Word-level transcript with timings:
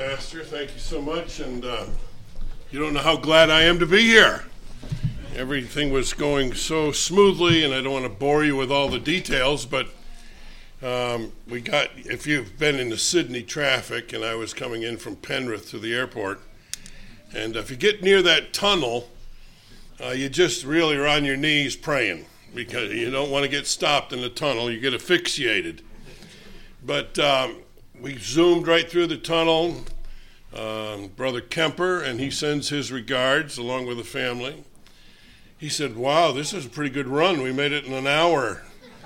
Pastor. 0.00 0.42
Thank 0.42 0.72
you 0.72 0.78
so 0.78 1.02
much. 1.02 1.40
And 1.40 1.62
uh, 1.62 1.84
you 2.70 2.78
don't 2.78 2.94
know 2.94 3.00
how 3.00 3.18
glad 3.18 3.50
I 3.50 3.64
am 3.64 3.78
to 3.80 3.86
be 3.86 4.00
here. 4.00 4.44
Everything 5.36 5.92
was 5.92 6.14
going 6.14 6.54
so 6.54 6.90
smoothly, 6.90 7.62
and 7.62 7.74
I 7.74 7.82
don't 7.82 7.92
want 7.92 8.06
to 8.06 8.08
bore 8.10 8.42
you 8.42 8.56
with 8.56 8.72
all 8.72 8.88
the 8.88 8.98
details, 8.98 9.66
but 9.66 9.88
um, 10.82 11.32
we 11.46 11.60
got, 11.60 11.88
if 11.96 12.26
you've 12.26 12.58
been 12.58 12.76
in 12.76 12.88
the 12.88 12.96
Sydney 12.96 13.42
traffic, 13.42 14.14
and 14.14 14.24
I 14.24 14.36
was 14.36 14.54
coming 14.54 14.84
in 14.84 14.96
from 14.96 15.16
Penrith 15.16 15.68
to 15.68 15.78
the 15.78 15.94
airport, 15.94 16.40
and 17.34 17.54
if 17.54 17.70
you 17.70 17.76
get 17.76 18.02
near 18.02 18.22
that 18.22 18.54
tunnel, 18.54 19.10
uh, 20.02 20.12
you 20.12 20.30
just 20.30 20.64
really 20.64 20.96
are 20.96 21.06
on 21.06 21.26
your 21.26 21.36
knees 21.36 21.76
praying 21.76 22.24
because 22.54 22.90
you 22.90 23.10
don't 23.10 23.30
want 23.30 23.42
to 23.42 23.50
get 23.50 23.66
stopped 23.66 24.14
in 24.14 24.22
the 24.22 24.30
tunnel. 24.30 24.70
You 24.70 24.80
get 24.80 24.94
asphyxiated. 24.94 25.82
But 26.82 27.18
um, 27.18 27.56
we 28.00 28.18
zoomed 28.18 28.66
right 28.66 28.88
through 28.88 29.08
the 29.08 29.16
tunnel. 29.16 29.84
Um, 30.54 31.08
Brother 31.08 31.40
Kemper, 31.40 32.02
and 32.02 32.18
he 32.18 32.30
sends 32.30 32.70
his 32.70 32.90
regards 32.90 33.56
along 33.56 33.86
with 33.86 33.98
the 33.98 34.04
family. 34.04 34.64
He 35.58 35.68
said, 35.68 35.96
Wow, 35.96 36.32
this 36.32 36.52
is 36.52 36.66
a 36.66 36.68
pretty 36.68 36.90
good 36.90 37.06
run. 37.06 37.42
We 37.42 37.52
made 37.52 37.72
it 37.72 37.84
in 37.84 37.92
an 37.92 38.08
hour. 38.08 38.62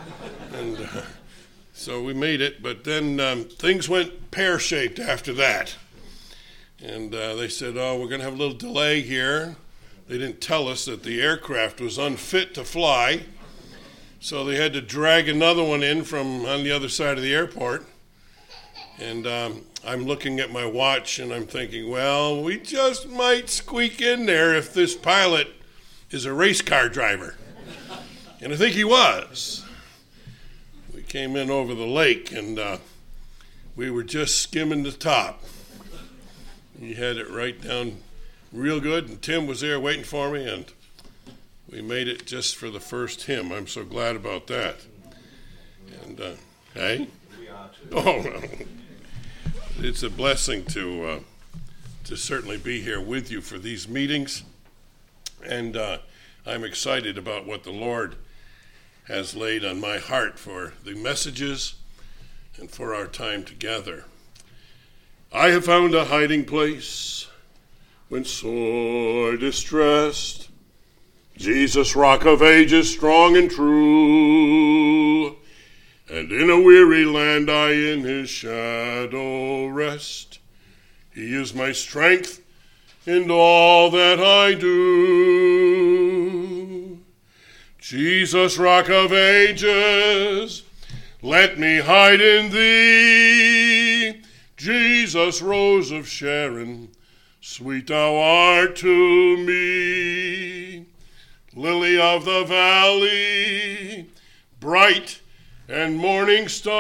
and 0.55 0.79
uh, 0.79 1.03
so 1.75 2.03
we 2.03 2.15
made 2.15 2.41
it, 2.41 2.63
but 2.63 2.85
then 2.85 3.21
um, 3.21 3.45
things 3.45 3.89
went 3.89 4.31
pear 4.31 4.59
shaped 4.59 4.99
after 4.99 5.35
that. 5.35 5.77
And 6.83 7.15
uh, 7.15 7.35
they 7.35 7.49
said, 7.49 7.77
Oh, 7.77 7.99
we're 8.01 8.09
going 8.09 8.21
to 8.21 8.25
have 8.25 8.35
a 8.35 8.39
little 8.39 8.57
delay 8.57 9.03
here. 9.03 9.57
They 10.09 10.17
didn't 10.17 10.41
tell 10.41 10.69
us 10.69 10.87
that 10.87 11.03
the 11.03 11.21
aircraft 11.21 11.81
was 11.81 11.99
unfit 11.99 12.55
to 12.55 12.65
fly. 12.65 13.25
So 14.21 14.45
they 14.45 14.57
had 14.57 14.73
to 14.73 14.81
drag 14.81 15.29
another 15.29 15.63
one 15.63 15.83
in 15.83 16.05
from 16.05 16.47
on 16.47 16.65
the 16.65 16.71
other 16.71 16.89
side 16.89 17.19
of 17.19 17.23
the 17.23 17.35
airport. 17.35 17.85
And 18.99 19.27
um, 19.27 19.63
I'm 19.85 20.05
looking 20.05 20.41
at 20.41 20.51
my 20.51 20.65
watch 20.65 21.19
and 21.19 21.33
I'm 21.33 21.47
thinking, 21.47 21.91
well, 21.91 22.43
we 22.43 22.59
just 22.59 23.09
might 23.09 23.51
squeak 23.51 24.01
in 24.01 24.27
there 24.27 24.55
if 24.55 24.73
this 24.73 24.95
pilot 24.95 25.49
is 26.11 26.25
a 26.25 26.33
race 26.33 26.63
car 26.63 26.89
driver. 26.89 27.37
And 28.41 28.53
I 28.53 28.57
think 28.57 28.75
he 28.75 28.85
was. 28.85 29.65
We 30.95 31.03
came 31.03 31.35
in 31.37 31.51
over 31.51 31.75
the 31.75 31.87
lake 31.87 32.31
and 32.33 32.59
uh, 32.59 32.79
we 33.77 33.91
were 33.91 34.05
just 34.05 34.41
skimming 34.41 34.85
the 34.85 34.93
top. 34.93 35.43
He 36.79 36.95
had 36.95 37.17
it 37.17 37.31
right 37.31 37.61
down 37.61 37.99
real 38.55 38.81
good, 38.81 39.09
and 39.09 39.21
Tim 39.21 39.47
was 39.47 39.61
there 39.61 39.81
waiting 39.81 40.05
for 40.05 40.31
me, 40.31 40.49
and 40.49 40.67
we 41.71 41.83
made 41.83 42.09
it 42.09 42.27
just 42.27 42.57
for 42.57 42.71
the 42.71 42.81
first 42.81 43.25
hymn. 43.25 43.53
I'm 43.53 43.67
so 43.67 43.85
glad 43.85 44.17
about 44.17 44.47
that. 44.47 44.77
And 46.05 46.21
uh, 46.21 46.33
hey, 46.73 47.09
oh, 47.93 48.23
no. 48.23 48.43
It's 49.79 50.03
a 50.03 50.11
blessing 50.11 50.65
to 50.67 51.05
uh, 51.05 51.19
to 52.05 52.17
certainly 52.17 52.57
be 52.57 52.81
here 52.81 53.01
with 53.01 53.31
you 53.31 53.41
for 53.41 53.59
these 53.59 53.89
meetings, 53.89 54.43
and 55.45 55.77
uh, 55.77 55.99
I'm 56.47 56.65
excited 56.65 57.19
about 57.19 57.47
what 57.47 57.65
the 57.65 57.73
Lord 57.73 58.17
has 59.09 59.35
laid 59.35 59.65
on 59.65 59.81
my 59.81 59.99
heart 59.99 60.39
for 60.39 60.75
the 60.85 60.95
messages 60.95 61.75
and 62.59 62.71
for 62.71 62.95
our 62.95 63.07
time 63.07 63.45
together. 63.45 64.05
I 65.33 65.49
have 65.49 65.65
found 65.65 65.95
a 65.95 66.05
hiding 66.05 66.45
place 66.45 67.29
when 68.09 68.25
sore 68.25 69.37
distressed. 69.37 70.49
Jesus, 71.37 71.97
rock 71.97 72.25
of 72.25 72.43
ages, 72.43 72.93
strong 72.93 73.37
and 73.37 73.51
true. 73.51 75.37
And 76.09 76.31
in 76.31 76.51
a 76.51 76.61
weary 76.61 77.07
land 77.07 77.51
I 77.51 77.71
in 77.73 78.05
his 78.05 78.29
shadow 78.29 79.67
rest. 79.67 80.39
He 81.15 81.35
is 81.35 81.55
my 81.55 81.73
strength 81.73 82.43
in 83.07 83.31
all 83.31 83.91
that 83.91 84.21
I 84.21 84.53
do. 84.55 85.85
Jesus, 87.79 88.59
rock 88.59 88.91
of 88.91 89.13
ages, 89.13 90.63
let 91.23 91.59
me 91.59 91.81
hide 91.81 92.21
in 92.21 92.51
thee. 92.51 94.23
Jesus, 94.57 95.41
rose 95.41 95.91
of 95.91 96.09
Sharon, 96.09 96.91
sweet 97.41 97.87
thou 97.89 98.17
art 98.17 98.77
to 98.77 99.37
me. 99.37 100.87
Lily 101.55 101.99
of 101.99 102.25
the 102.25 102.45
valley, 102.45 104.09
bright 104.59 105.21
and 105.69 105.97
morning 105.97 106.49
star, 106.49 106.75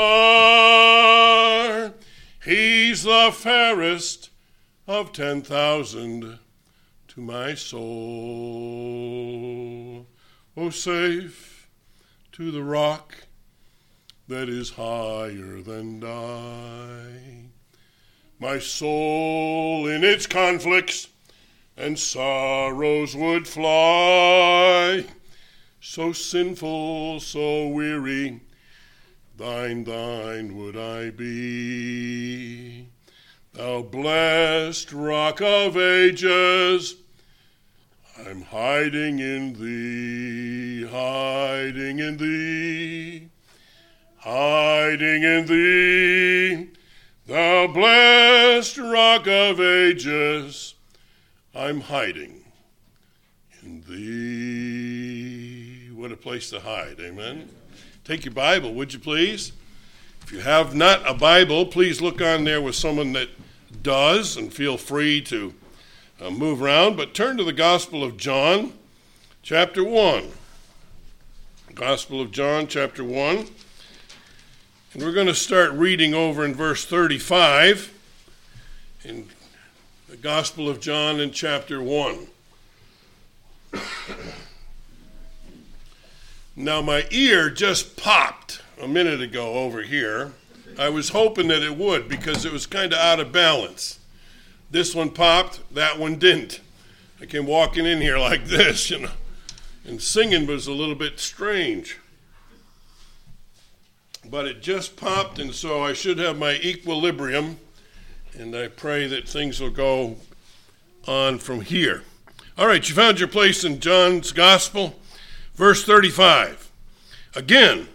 he's 2.44 3.04
the 3.04 3.30
fairest 3.32 4.30
of 4.86 5.12
ten 5.12 5.40
thousand 5.40 6.38
to 7.08 7.20
my 7.20 7.54
soul. 7.54 7.84
Oh, 10.56 10.70
safe 10.70 11.68
to 12.32 12.50
the 12.50 12.62
rock 12.62 13.16
that 14.28 14.48
is 14.48 14.70
higher 14.70 15.60
than 15.62 16.04
I. 16.04 17.50
My 18.38 18.58
soul 18.58 19.86
in 19.86 20.04
its 20.04 20.26
conflicts 20.26 21.08
and 21.76 21.98
sorrows 21.98 23.16
would 23.16 23.48
fly. 23.48 25.06
So 25.80 26.12
sinful, 26.12 27.20
so 27.20 27.68
weary, 27.68 28.40
thine, 29.36 29.84
thine 29.84 30.56
would 30.56 30.76
I 30.76 31.10
be. 31.10 32.88
Thou 33.52 33.82
blessed 33.82 34.92
rock 34.92 35.40
of 35.40 35.76
ages, 35.76 36.96
I'm 38.26 38.42
hiding 38.42 39.20
in 39.20 39.52
thee, 39.54 40.88
hiding 40.90 42.00
in 42.00 42.16
thee, 42.16 43.28
hiding 44.18 45.22
in 45.22 45.46
thee. 45.46 46.70
Thou 47.26 47.68
blessed 47.68 48.78
rock 48.78 49.26
of 49.26 49.60
ages, 49.60 50.74
I'm 51.54 51.80
hiding 51.80 52.44
in 53.62 53.82
thee. 53.88 55.90
What 55.94 56.12
a 56.12 56.16
place 56.16 56.50
to 56.50 56.60
hide, 56.60 57.00
amen. 57.00 57.48
Take 58.04 58.26
your 58.26 58.34
Bible, 58.34 58.74
would 58.74 58.92
you 58.92 58.98
please? 58.98 59.52
If 60.22 60.30
you 60.30 60.40
have 60.40 60.74
not 60.74 61.08
a 61.08 61.14
Bible, 61.14 61.64
please 61.64 62.02
look 62.02 62.20
on 62.20 62.44
there 62.44 62.60
with 62.60 62.74
someone 62.74 63.14
that 63.14 63.30
does 63.82 64.36
and 64.36 64.52
feel 64.52 64.76
free 64.76 65.22
to 65.22 65.54
uh, 66.20 66.28
move 66.28 66.60
around. 66.60 66.98
But 66.98 67.14
turn 67.14 67.38
to 67.38 67.44
the 67.44 67.54
Gospel 67.54 68.04
of 68.04 68.18
John, 68.18 68.74
chapter 69.42 69.82
1. 69.82 70.28
Gospel 71.74 72.20
of 72.20 72.30
John, 72.30 72.66
chapter 72.66 73.02
1. 73.02 73.46
And 74.92 75.02
we're 75.02 75.12
going 75.12 75.26
to 75.26 75.34
start 75.34 75.72
reading 75.72 76.12
over 76.12 76.44
in 76.44 76.54
verse 76.54 76.84
35 76.84 77.90
in 79.02 79.28
the 80.10 80.16
Gospel 80.18 80.68
of 80.68 80.78
John 80.78 81.20
in 81.20 81.30
chapter 81.30 81.82
1. 81.82 82.26
Now, 86.56 86.80
my 86.80 87.06
ear 87.10 87.50
just 87.50 87.96
popped 87.96 88.62
a 88.80 88.88
minute 88.88 89.20
ago 89.20 89.54
over 89.54 89.82
here. 89.82 90.32
I 90.78 90.88
was 90.88 91.10
hoping 91.10 91.48
that 91.48 91.62
it 91.62 91.76
would 91.76 92.08
because 92.08 92.44
it 92.44 92.52
was 92.52 92.66
kind 92.66 92.92
of 92.92 92.98
out 92.98 93.20
of 93.20 93.32
balance. 93.32 93.98
This 94.70 94.94
one 94.94 95.10
popped, 95.10 95.60
that 95.74 95.98
one 95.98 96.16
didn't. 96.16 96.60
I 97.20 97.26
came 97.26 97.46
walking 97.46 97.86
in 97.86 98.00
here 98.00 98.18
like 98.30 98.46
this, 98.46 98.90
you 98.90 99.00
know, 99.00 99.10
and 99.84 100.00
singing 100.00 100.46
was 100.46 100.66
a 100.66 100.72
little 100.72 100.94
bit 100.94 101.20
strange 101.20 101.98
but 104.30 104.46
it 104.46 104.62
just 104.62 104.96
popped, 104.96 105.38
and 105.38 105.54
so 105.54 105.82
I 105.82 105.92
should 105.92 106.18
have 106.18 106.38
my 106.38 106.54
equilibrium, 106.54 107.58
and 108.34 108.54
I 108.54 108.68
pray 108.68 109.06
that 109.06 109.28
things 109.28 109.60
will 109.60 109.70
go 109.70 110.16
on 111.06 111.38
from 111.38 111.60
here. 111.60 112.02
All 112.56 112.66
right, 112.66 112.86
you 112.88 112.94
found 112.94 113.18
your 113.18 113.28
place 113.28 113.64
in 113.64 113.80
John's 113.80 114.32
Gospel, 114.32 114.98
verse 115.54 115.84
35. 115.84 116.70
Again, 117.34 117.88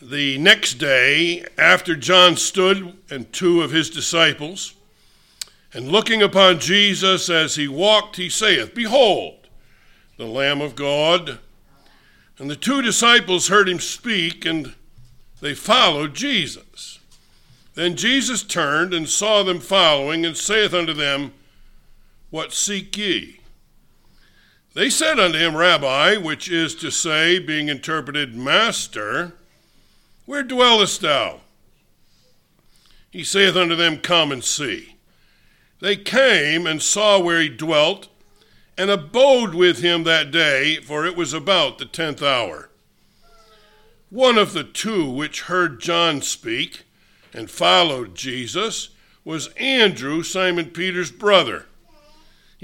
the 0.00 0.38
next 0.38 0.74
day, 0.74 1.44
after 1.56 1.96
John 1.96 2.36
stood 2.36 2.96
and 3.10 3.32
two 3.32 3.62
of 3.62 3.70
his 3.70 3.90
disciples, 3.90 4.74
and 5.72 5.88
looking 5.88 6.22
upon 6.22 6.60
Jesus 6.60 7.28
as 7.28 7.56
he 7.56 7.66
walked, 7.66 8.16
he 8.16 8.28
saith, 8.28 8.74
Behold, 8.74 9.48
the 10.16 10.26
Lamb 10.26 10.60
of 10.60 10.76
God. 10.76 11.38
And 12.38 12.50
the 12.50 12.56
two 12.56 12.82
disciples 12.82 13.48
heard 13.48 13.68
him 13.68 13.80
speak, 13.80 14.44
and 14.44 14.74
they 15.40 15.54
followed 15.54 16.14
Jesus. 16.14 17.00
Then 17.74 17.96
Jesus 17.96 18.42
turned 18.42 18.94
and 18.94 19.08
saw 19.08 19.42
them 19.42 19.58
following, 19.58 20.24
and 20.24 20.36
saith 20.36 20.72
unto 20.74 20.92
them, 20.92 21.32
What 22.30 22.52
seek 22.52 22.96
ye? 22.96 23.40
They 24.74 24.90
said 24.90 25.20
unto 25.20 25.38
him, 25.38 25.56
Rabbi, 25.56 26.16
which 26.16 26.50
is 26.50 26.74
to 26.76 26.90
say, 26.90 27.38
being 27.38 27.68
interpreted, 27.68 28.34
Master, 28.34 29.34
where 30.26 30.42
dwellest 30.42 31.00
thou? 31.00 31.40
He 33.10 33.22
saith 33.22 33.54
unto 33.54 33.76
them, 33.76 33.98
Come 33.98 34.32
and 34.32 34.42
see. 34.42 34.96
they 35.80 35.96
came 35.96 36.66
and 36.66 36.82
saw 36.82 37.20
where 37.20 37.40
he 37.40 37.48
dwelt, 37.48 38.08
and 38.76 38.90
abode 38.90 39.54
with 39.54 39.78
him 39.78 40.02
that 40.02 40.32
day, 40.32 40.76
for 40.76 41.06
it 41.06 41.16
was 41.16 41.32
about 41.32 41.78
the 41.78 41.84
tenth 41.84 42.22
hour. 42.22 42.70
One 44.10 44.38
of 44.38 44.52
the 44.52 44.64
two 44.64 45.08
which 45.08 45.42
heard 45.42 45.80
John 45.80 46.22
speak 46.22 46.82
and 47.32 47.48
followed 47.50 48.14
Jesus 48.16 48.88
was 49.24 49.48
Andrew, 49.56 50.22
Simon 50.24 50.70
Peter's 50.70 51.12
brother. 51.12 51.66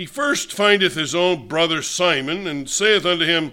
He 0.00 0.06
first 0.06 0.50
findeth 0.50 0.94
his 0.94 1.14
own 1.14 1.46
brother 1.46 1.82
Simon, 1.82 2.46
and 2.46 2.70
saith 2.70 3.04
unto 3.04 3.26
him, 3.26 3.52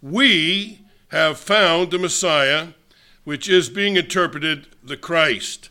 We 0.00 0.86
have 1.08 1.36
found 1.36 1.90
the 1.90 1.98
Messiah, 1.98 2.68
which 3.24 3.46
is 3.46 3.68
being 3.68 3.96
interpreted 3.96 4.68
the 4.82 4.96
Christ. 4.96 5.68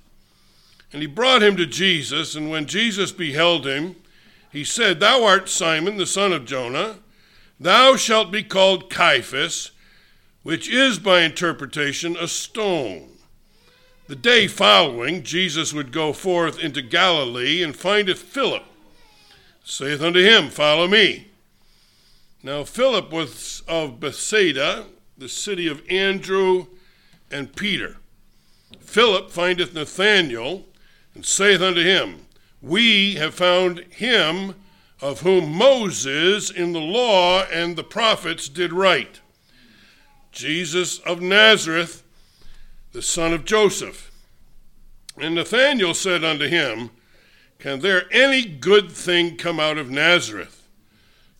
And 0.93 1.01
he 1.01 1.07
brought 1.07 1.41
him 1.41 1.57
to 1.57 1.65
Jesus, 1.65 2.35
and 2.35 2.51
when 2.51 2.67
Jesus 2.67 3.11
beheld 3.11 3.65
him, 3.65 3.95
he 4.51 4.63
said, 4.63 4.99
Thou 4.99 5.23
art 5.23 5.49
Simon, 5.49 5.97
the 5.97 6.05
son 6.05 6.31
of 6.31 6.45
Jonah. 6.45 6.99
Thou 7.59 7.95
shalt 7.95 8.31
be 8.31 8.43
called 8.43 8.93
Cephas, 8.93 9.71
which 10.43 10.69
is 10.69 10.99
by 10.99 11.21
interpretation 11.21 12.15
a 12.15 12.27
stone. 12.27 13.09
The 14.05 14.15
day 14.15 14.45
following, 14.45 15.23
Jesus 15.23 15.73
would 15.73 15.91
go 15.91 16.13
forth 16.13 16.59
into 16.59 16.83
Galilee 16.83 17.63
and 17.63 17.75
findeth 17.75 18.19
Philip, 18.19 18.65
saith 19.63 20.01
unto 20.01 20.19
him, 20.19 20.49
Follow 20.49 20.87
me. 20.87 21.27
Now 22.43 22.63
Philip 22.63 23.11
was 23.11 23.63
of 23.67 23.99
Bethsaida, 23.99 24.85
the 25.17 25.29
city 25.29 25.67
of 25.67 25.83
Andrew 25.89 26.67
and 27.29 27.55
Peter. 27.55 27.97
Philip 28.79 29.31
findeth 29.31 29.73
Nathanael, 29.73 30.65
and 31.13 31.25
saith 31.25 31.61
unto 31.61 31.83
him, 31.83 32.25
We 32.61 33.15
have 33.15 33.35
found 33.35 33.79
him 33.89 34.55
of 35.01 35.21
whom 35.21 35.51
Moses 35.51 36.49
in 36.49 36.73
the 36.73 36.79
law 36.79 37.43
and 37.51 37.75
the 37.75 37.83
prophets 37.83 38.47
did 38.47 38.71
write, 38.71 39.19
Jesus 40.31 40.99
of 40.99 41.21
Nazareth, 41.21 42.03
the 42.91 43.01
son 43.01 43.33
of 43.33 43.45
Joseph. 43.45 44.11
And 45.17 45.35
Nathanael 45.35 45.93
said 45.93 46.23
unto 46.23 46.47
him, 46.47 46.91
Can 47.61 47.81
there 47.81 48.11
any 48.11 48.43
good 48.43 48.91
thing 48.91 49.37
come 49.37 49.59
out 49.59 49.77
of 49.77 49.87
Nazareth? 49.87 50.67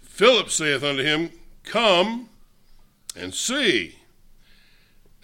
Philip 0.02 0.52
saith 0.52 0.84
unto 0.84 1.02
him, 1.02 1.32
Come 1.64 2.30
and 3.16 3.34
see. 3.34 3.96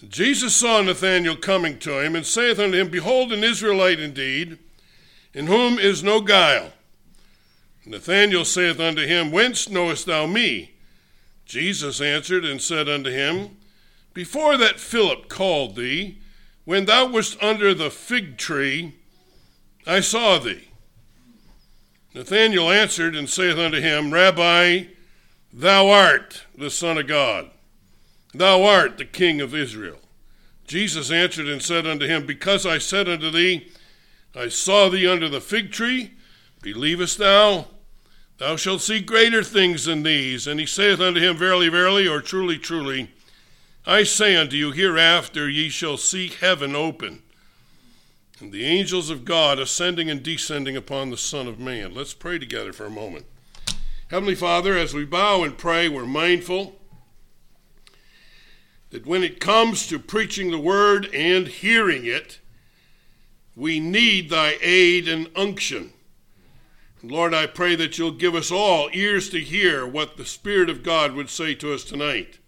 Jesus 0.10 0.56
saw 0.56 0.82
Nathanael 0.82 1.36
coming 1.36 1.78
to 1.80 2.04
him, 2.04 2.16
and 2.16 2.26
saith 2.26 2.58
unto 2.58 2.80
him, 2.80 2.90
Behold, 2.90 3.32
an 3.32 3.44
Israelite 3.44 4.00
indeed, 4.00 4.58
in 5.36 5.46
whom 5.46 5.78
is 5.78 6.02
no 6.02 6.20
guile. 6.20 6.72
Nathanael 7.86 8.44
saith 8.44 8.80
unto 8.80 9.06
him, 9.06 9.32
Whence 9.32 9.70
knowest 9.70 10.08
thou 10.08 10.26
me? 10.26 10.72
Jesus 11.46 12.02
answered 12.02 12.44
and 12.44 12.60
said 12.60 12.90
unto 12.90 13.12
him, 13.12 13.58
Before 14.16 14.58
that 14.58 14.80
Philip 14.80 15.30
called 15.30 15.76
thee, 15.76 16.18
when 16.66 16.86
thou 16.86 17.06
wast 17.06 17.38
under 17.40 17.76
the 17.76 17.92
fig 17.92 18.38
tree, 18.38 18.96
I 19.86 20.00
saw 20.00 20.40
thee. 20.40 20.68
Nathanael 22.18 22.72
answered 22.72 23.16
and 23.16 23.30
saith 23.30 23.60
unto 23.60 23.80
him, 23.80 24.12
Rabbi, 24.12 24.86
thou 25.54 25.88
art 25.88 26.46
the 26.58 26.72
Son 26.72 26.98
of 26.98 27.06
God. 27.06 27.52
Thou 28.34 28.64
art 28.64 28.98
the 28.98 29.06
King 29.06 29.40
of 29.40 29.54
Israel. 29.54 30.00
Jesus 30.66 31.12
answered 31.12 31.48
and 31.48 31.62
said 31.62 31.86
unto 31.86 32.08
him, 32.08 32.26
Because 32.26 32.66
I 32.66 32.80
said 32.80 33.08
unto 33.08 33.30
thee, 33.30 33.72
I 34.36 34.48
saw 34.48 34.90
thee 34.90 35.06
under 35.06 35.30
the 35.30 35.40
fig 35.40 35.72
tree, 35.72 36.14
believest 36.64 37.20
thou? 37.20 37.68
Thou 38.40 38.56
shalt 38.56 38.82
see 38.82 39.00
greater 39.00 39.44
things 39.44 39.86
than 39.86 40.02
these. 40.02 40.48
And 40.48 40.60
he 40.60 40.66
saith 40.66 41.00
unto 41.00 41.22
him, 41.22 41.38
Verily, 41.38 41.70
verily, 41.70 42.08
or 42.08 42.22
truly, 42.22 42.58
truly, 42.58 43.12
I 43.86 44.02
say 44.02 44.36
unto 44.36 44.56
you, 44.56 44.72
hereafter 44.72 45.48
ye 45.48 45.70
shall 45.70 45.98
see 45.98 46.30
heaven 46.30 46.76
open, 46.76 47.22
and 48.40 48.52
the 48.52 48.66
angels 48.66 49.10
of 49.10 49.26
God 49.26 49.58
ascending 49.58 50.10
and 50.10 50.22
descending 50.22 50.76
upon 50.76 51.10
the 51.10 51.18
Son 51.18 51.48
of 51.48 51.60
Man. 51.60 51.94
Let's 51.94 52.14
pray 52.14 52.38
together 52.38 52.72
for 52.72 52.86
a 52.86 52.92
moment. 52.92 53.26
Heavenly 54.10 54.36
Father, 54.36 54.78
as 54.78 54.94
we 54.94 55.06
bow 55.06 55.44
and 55.44 55.58
pray, 55.58 55.90
we're 55.90 56.06
mindful 56.06 56.76
that 58.92 59.06
when 59.06 59.24
it 59.24 59.40
comes 59.40 59.88
to 59.88 60.00
preaching 60.00 60.52
the 60.52 60.60
word 60.60 61.08
and 61.14 61.48
hearing 61.48 62.06
it, 62.06 62.40
we 63.56 63.80
need 63.80 64.30
thy 64.30 64.58
aid 64.62 65.08
and 65.08 65.30
unction. 65.36 65.92
Lord, 67.04 67.34
I 67.34 67.48
pray 67.48 67.76
that 67.76 67.98
you'll 67.98 68.12
give 68.12 68.36
us 68.36 68.52
all 68.52 68.90
ears 68.94 69.30
to 69.30 69.40
hear 69.40 69.86
what 69.86 70.18
the 70.18 70.26
Spirit 70.26 70.70
of 70.70 70.84
God 70.84 71.14
would 71.14 71.30
say 71.30 71.56
to 71.56 71.74
us 71.74 71.84
tonight. 71.84 72.40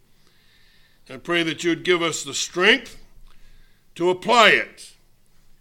I 1.09 1.17
pray 1.17 1.41
that 1.43 1.63
you'd 1.63 1.83
give 1.83 2.03
us 2.03 2.23
the 2.23 2.33
strength 2.35 2.97
to 3.95 4.11
apply 4.11 4.49
it 4.49 4.93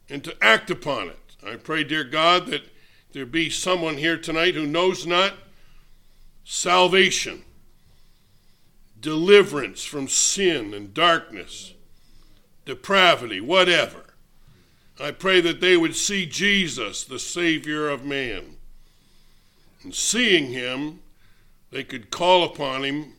and 0.09 0.25
to 0.25 0.37
act 0.43 0.71
upon 0.71 1.09
it. 1.09 1.19
I 1.47 1.57
pray, 1.57 1.85
dear 1.85 2.05
God, 2.05 2.47
that 2.47 2.63
there 3.13 3.27
be 3.27 3.51
someone 3.51 3.97
here 3.97 4.19
tonight 4.19 4.55
who 4.55 4.67
knows 4.67 5.07
not 5.07 5.35
salvation 6.45 7.45
deliverance 9.01 9.85
from 9.85 10.09
sin 10.09 10.75
and 10.75 10.93
darkness, 10.93 11.75
depravity, 12.65 13.41
whatever. 13.41 14.15
I 15.01 15.13
pray 15.13 15.41
that 15.41 15.61
they 15.61 15.77
would 15.77 15.95
see 15.95 16.27
Jesus, 16.27 17.05
the 17.05 17.19
Savior 17.19 17.89
of 17.89 18.05
man. 18.05 18.57
And 19.85 19.95
seeing 19.95 20.53
him, 20.53 21.01
they 21.71 21.85
could 21.85 22.11
call 22.11 22.43
upon 22.43 22.85
him 22.85 23.13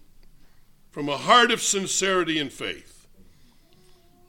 from 0.92 1.08
a 1.08 1.18
heart 1.18 1.52
of 1.52 1.62
sincerity 1.62 2.38
and 2.38 2.52
faith. 2.52 3.08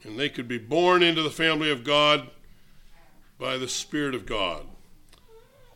And 0.03 0.17
they 0.17 0.29
could 0.29 0.47
be 0.47 0.57
born 0.57 1.03
into 1.03 1.21
the 1.21 1.29
family 1.29 1.69
of 1.69 1.83
God 1.83 2.29
by 3.41 3.57
the 3.57 3.67
Spirit 3.67 4.13
of 4.13 4.27
God, 4.27 4.67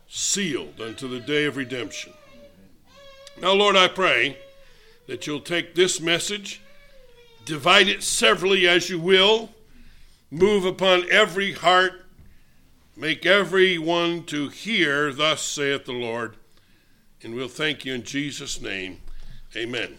sealed 0.06 0.80
unto 0.80 1.08
the 1.08 1.18
day 1.18 1.46
of 1.46 1.56
redemption. 1.56 2.12
Now, 3.42 3.54
Lord, 3.54 3.74
I 3.74 3.88
pray 3.88 4.38
that 5.08 5.26
you'll 5.26 5.40
take 5.40 5.74
this 5.74 6.00
message, 6.00 6.60
divide 7.44 7.88
it 7.88 8.04
severally 8.04 8.68
as 8.68 8.88
you 8.88 9.00
will, 9.00 9.50
move 10.30 10.64
upon 10.64 11.10
every 11.10 11.54
heart, 11.54 12.06
make 12.96 13.26
every 13.26 13.78
one 13.78 14.22
to 14.26 14.48
hear, 14.48 15.12
thus 15.12 15.42
saith 15.42 15.86
the 15.86 15.92
Lord. 15.92 16.36
And 17.20 17.34
we'll 17.34 17.48
thank 17.48 17.84
you 17.84 17.94
in 17.94 18.04
Jesus' 18.04 18.60
name. 18.60 19.00
Amen. 19.56 19.98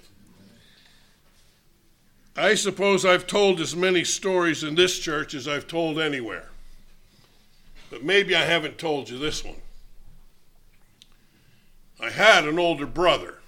I 2.37 2.55
suppose 2.55 3.03
I've 3.03 3.27
told 3.27 3.59
as 3.59 3.75
many 3.75 4.05
stories 4.05 4.63
in 4.63 4.75
this 4.75 4.97
church 4.97 5.33
as 5.33 5.49
I've 5.49 5.67
told 5.67 5.99
anywhere. 5.99 6.49
But 7.89 8.03
maybe 8.03 8.35
I 8.35 8.43
haven't 8.43 8.77
told 8.77 9.09
you 9.09 9.17
this 9.17 9.43
one. 9.43 9.61
I 11.99 12.09
had 12.09 12.45
an 12.45 12.59
older 12.59 12.85
brother. 12.85 13.39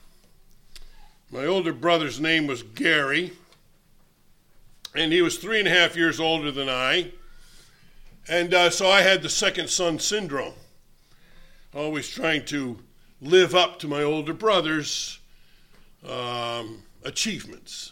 My 1.32 1.46
older 1.46 1.74
brother's 1.74 2.20
name 2.20 2.48
was 2.48 2.64
Gary, 2.64 3.34
and 4.96 5.14
he 5.14 5.22
was 5.22 5.38
three 5.38 5.60
and 5.60 5.68
a 5.68 5.72
half 5.72 5.96
years 5.96 6.20
older 6.20 6.52
than 6.52 6.68
I. 6.68 7.12
And 8.28 8.54
uh, 8.54 8.70
so 8.70 8.90
I 8.90 9.02
had 9.02 9.22
the 9.22 9.30
second 9.30 9.70
son 9.70 10.00
syndrome, 10.00 10.54
always 11.74 12.10
trying 12.10 12.46
to 12.46 12.80
live 13.22 13.54
up 13.54 13.80
to 13.80 13.88
my 13.88 14.02
older 14.02 14.34
brother's 14.34 15.20
um, 16.08 16.84
achievements 17.04 17.92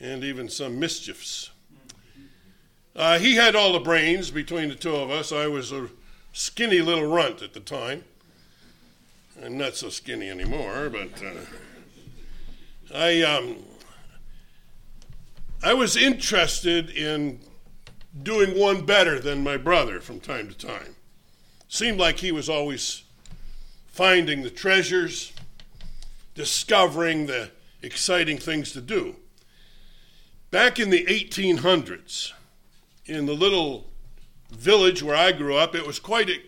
and 0.00 0.22
even 0.22 0.48
some 0.48 0.78
mischiefs. 0.78 1.50
Uh, 2.98 3.16
he 3.20 3.36
had 3.36 3.54
all 3.54 3.72
the 3.72 3.78
brains 3.78 4.28
between 4.32 4.68
the 4.68 4.74
two 4.74 4.96
of 4.96 5.08
us. 5.08 5.30
I 5.30 5.46
was 5.46 5.70
a 5.70 5.88
skinny 6.32 6.80
little 6.80 7.06
runt 7.06 7.42
at 7.42 7.54
the 7.54 7.60
time. 7.60 8.02
I'm 9.40 9.56
not 9.56 9.76
so 9.76 9.88
skinny 9.88 10.28
anymore, 10.28 10.90
but. 10.90 11.10
Uh, 11.22 11.38
I 12.92 13.22
um, 13.22 13.58
I 15.62 15.74
was 15.74 15.96
interested 15.96 16.90
in 16.90 17.38
doing 18.20 18.58
one 18.58 18.84
better 18.84 19.20
than 19.20 19.44
my 19.44 19.56
brother 19.56 20.00
from 20.00 20.18
time 20.18 20.48
to 20.48 20.58
time. 20.58 20.96
Seemed 21.68 22.00
like 22.00 22.18
he 22.18 22.32
was 22.32 22.48
always 22.48 23.04
finding 23.86 24.42
the 24.42 24.50
treasures, 24.50 25.32
discovering 26.34 27.26
the 27.26 27.52
exciting 27.80 28.38
things 28.38 28.72
to 28.72 28.80
do. 28.80 29.14
Back 30.50 30.80
in 30.80 30.90
the 30.90 31.04
1800s, 31.06 32.32
in 33.08 33.26
the 33.26 33.32
little 33.32 33.86
village 34.50 35.02
where 35.02 35.16
I 35.16 35.32
grew 35.32 35.56
up, 35.56 35.74
it 35.74 35.86
was 35.86 35.98
quite 35.98 36.30
a 36.30 36.40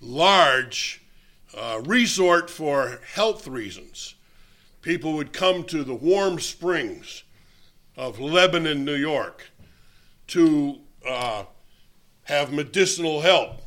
large 0.00 1.02
uh, 1.56 1.80
resort 1.84 2.50
for 2.50 3.00
health 3.14 3.46
reasons 3.46 4.14
people 4.82 5.12
would 5.14 5.32
come 5.32 5.62
to 5.62 5.84
the 5.84 5.94
warm 5.94 6.40
springs 6.40 7.22
of 7.96 8.18
Lebanon, 8.18 8.84
New 8.84 8.96
York, 8.96 9.50
to 10.26 10.80
uh, 11.08 11.44
have 12.24 12.52
medicinal 12.52 13.20
help 13.20 13.60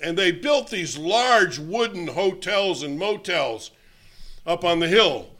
And 0.00 0.18
they 0.18 0.30
built 0.30 0.68
these 0.68 0.98
large 0.98 1.58
wooden 1.58 2.08
hotels 2.08 2.82
and 2.82 2.98
motels 2.98 3.70
up 4.46 4.62
on 4.64 4.78
the 4.78 4.88
hill, 4.88 5.30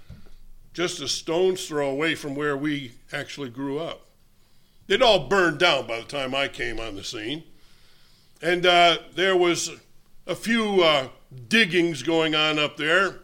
just 0.72 1.00
a 1.02 1.08
stone's 1.08 1.66
throw 1.66 1.90
away 1.90 2.14
from 2.14 2.34
where 2.34 2.56
we 2.56 2.92
actually 3.12 3.50
grew 3.50 3.78
up. 3.78 4.05
They'd 4.87 5.02
all 5.02 5.28
burned 5.28 5.59
down 5.59 5.87
by 5.87 5.99
the 5.99 6.05
time 6.07 6.35
I 6.35 6.49
came 6.49 6.78
on 6.78 6.95
the 6.95 7.05
scene. 7.05 7.45
And 8.40 8.64
uh, 8.64 8.99
there 9.14 9.37
was 9.37 9.71
a 10.26 10.35
few 10.35 10.83
uh, 10.83 11.09
diggings 11.49 12.02
going 12.02 12.35
on 12.35 12.59
up 12.59 12.76
there, 12.76 13.21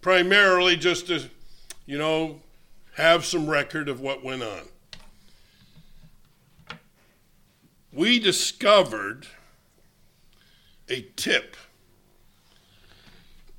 primarily 0.00 0.76
just 0.76 1.08
to, 1.08 1.28
you 1.86 1.98
know, 1.98 2.40
have 2.94 3.24
some 3.24 3.48
record 3.48 3.88
of 3.88 4.00
what 4.00 4.24
went 4.24 4.42
on. 4.42 4.68
We 7.92 8.18
discovered 8.18 9.26
a 10.88 11.02
tip. 11.16 11.56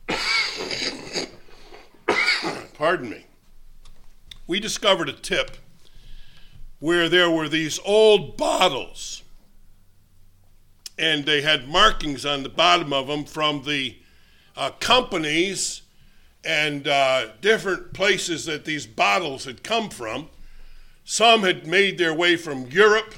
Pardon 2.78 3.10
me. 3.10 3.25
We 4.48 4.60
discovered 4.60 5.10
a 5.10 5.14
tip 5.14 5.58
where 6.86 7.10
there 7.10 7.32
were 7.32 7.50
these 7.50 7.80
old 7.84 8.38
bottles. 8.38 9.24
And 11.00 11.25
they 11.25 11.42
had 11.42 11.68
markings 11.68 12.27
on 12.27 12.44
the 12.44 12.50
bottom 12.50 12.94
of 12.94 13.08
them 13.08 13.25
from 13.25 13.63
the 13.63 13.98
uh, 14.56 14.70
companies 14.80 15.82
and 16.44 16.88
uh, 16.88 17.30
different 17.42 17.94
places 17.94 18.46
that 18.46 18.65
these 18.65 18.86
bottles 18.86 19.46
had 19.46 19.63
come 19.63 19.89
from. 19.89 20.30
Some 21.04 21.42
had 21.42 21.65
made 21.65 21.98
their 21.98 22.13
way 22.13 22.38
from 22.38 22.68
Europe, 22.68 23.15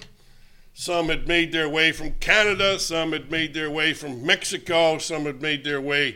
some 0.74 1.10
had 1.10 1.28
made 1.28 1.52
their 1.52 1.68
way 1.68 1.92
from 1.92 2.14
Canada, 2.22 2.80
some 2.80 3.12
had 3.12 3.30
made 3.30 3.54
their 3.54 3.70
way 3.70 3.92
from 3.92 4.26
Mexico, 4.26 4.98
some 4.98 5.26
had 5.26 5.42
made 5.42 5.66
their 5.66 5.82
way 5.82 6.16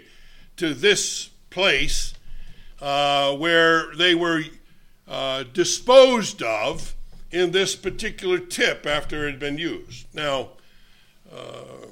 to 0.56 0.74
this 0.74 1.32
place 1.50 2.14
uh, 2.80 3.36
where 3.36 3.94
they 3.98 4.16
were 4.16 4.44
uh, 5.06 5.44
disposed 5.52 6.42
of 6.42 6.96
in 7.32 7.52
this 7.52 7.76
particular 7.76 8.40
tip 8.40 8.86
after 8.86 9.28
it 9.28 9.32
had 9.32 9.40
been 9.40 9.58
used. 9.58 10.06
Now, 10.14 10.50
uh, 11.34 11.88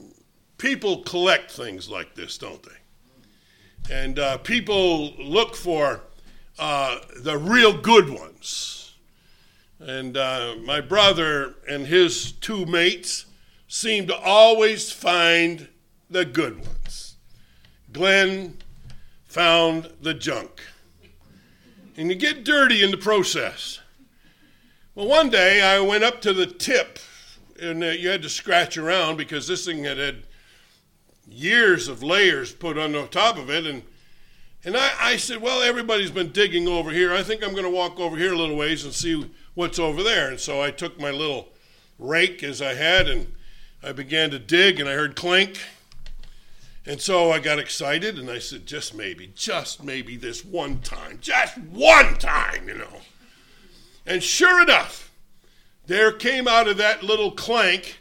people 0.57 1.01
collect 1.03 1.51
things 1.51 1.89
like 1.89 2.15
this, 2.15 2.37
don't 2.37 2.61
they? 2.63 3.93
And 3.93 4.19
uh, 4.19 4.37
people 4.39 5.13
look 5.15 5.55
for 5.55 6.01
uh, 6.59 6.99
the 7.17 7.37
real 7.37 7.79
good 7.81 8.09
ones. 8.09 8.95
And 9.79 10.17
uh, 10.17 10.55
my 10.63 10.81
brother 10.81 11.55
and 11.67 11.87
his 11.87 12.33
two 12.33 12.65
mates 12.65 13.25
seem 13.67 14.07
to 14.07 14.17
always 14.17 14.91
find 14.91 15.69
the 16.09 16.25
good 16.25 16.57
ones. 16.57 17.15
Glenn 17.93 18.57
found 19.25 19.89
the 20.01 20.13
junk. 20.13 20.61
And 21.95 22.09
you 22.09 22.15
get 22.15 22.43
dirty 22.43 22.83
in 22.83 22.91
the 22.91 22.97
process. 22.97 23.79
Well, 24.99 25.07
one 25.07 25.29
day 25.29 25.61
I 25.61 25.79
went 25.79 26.03
up 26.03 26.19
to 26.23 26.33
the 26.33 26.45
tip 26.45 26.99
and 27.57 27.81
uh, 27.81 27.87
you 27.87 28.09
had 28.09 28.21
to 28.23 28.27
scratch 28.27 28.77
around 28.77 29.15
because 29.15 29.47
this 29.47 29.63
thing 29.63 29.85
had 29.85 29.97
had 29.97 30.23
years 31.25 31.87
of 31.87 32.03
layers 32.03 32.51
put 32.51 32.77
on 32.77 32.91
the 32.91 33.07
top 33.07 33.37
of 33.37 33.49
it. 33.49 33.65
And 33.65 33.83
and 34.65 34.75
I, 34.75 34.91
I 34.99 35.15
said, 35.15 35.41
well, 35.41 35.61
everybody's 35.61 36.11
been 36.11 36.33
digging 36.33 36.67
over 36.67 36.91
here. 36.91 37.13
I 37.13 37.23
think 37.23 37.41
I'm 37.41 37.53
going 37.53 37.63
to 37.63 37.69
walk 37.69 37.97
over 37.97 38.17
here 38.17 38.33
a 38.33 38.37
little 38.37 38.57
ways 38.57 38.83
and 38.83 38.93
see 38.93 39.31
what's 39.53 39.79
over 39.79 40.03
there. 40.03 40.27
And 40.27 40.37
so 40.37 40.61
I 40.61 40.69
took 40.69 40.99
my 40.99 41.11
little 41.11 41.47
rake 41.97 42.43
as 42.43 42.61
I 42.61 42.73
had 42.73 43.07
and 43.07 43.31
I 43.81 43.93
began 43.93 44.31
to 44.31 44.37
dig 44.37 44.81
and 44.81 44.89
I 44.89 44.95
heard 44.95 45.15
clink. 45.15 45.61
And 46.85 46.99
so 46.99 47.31
I 47.31 47.39
got 47.39 47.57
excited 47.57 48.19
and 48.19 48.29
I 48.29 48.39
said, 48.39 48.65
just 48.65 48.93
maybe, 48.93 49.31
just 49.33 49.81
maybe 49.81 50.17
this 50.17 50.43
one 50.43 50.81
time, 50.81 51.19
just 51.21 51.57
one 51.57 52.17
time, 52.17 52.67
you 52.67 52.79
know. 52.79 52.99
And 54.05 54.23
sure 54.23 54.61
enough, 54.61 55.11
there 55.85 56.11
came 56.11 56.47
out 56.47 56.67
of 56.67 56.77
that 56.77 57.03
little 57.03 57.31
clank 57.31 57.99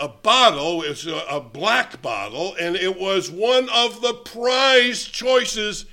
a 0.00 0.08
bottle, 0.08 0.82
it's 0.82 1.06
a, 1.06 1.22
a, 1.28 1.40
black 1.40 2.00
bottle, 2.00 2.54
and 2.58 2.74
it 2.74 2.98
was 2.98 3.30
one 3.30 3.68
of 3.68 4.00
the 4.00 4.14
prize 4.14 5.04
choices 5.04 5.84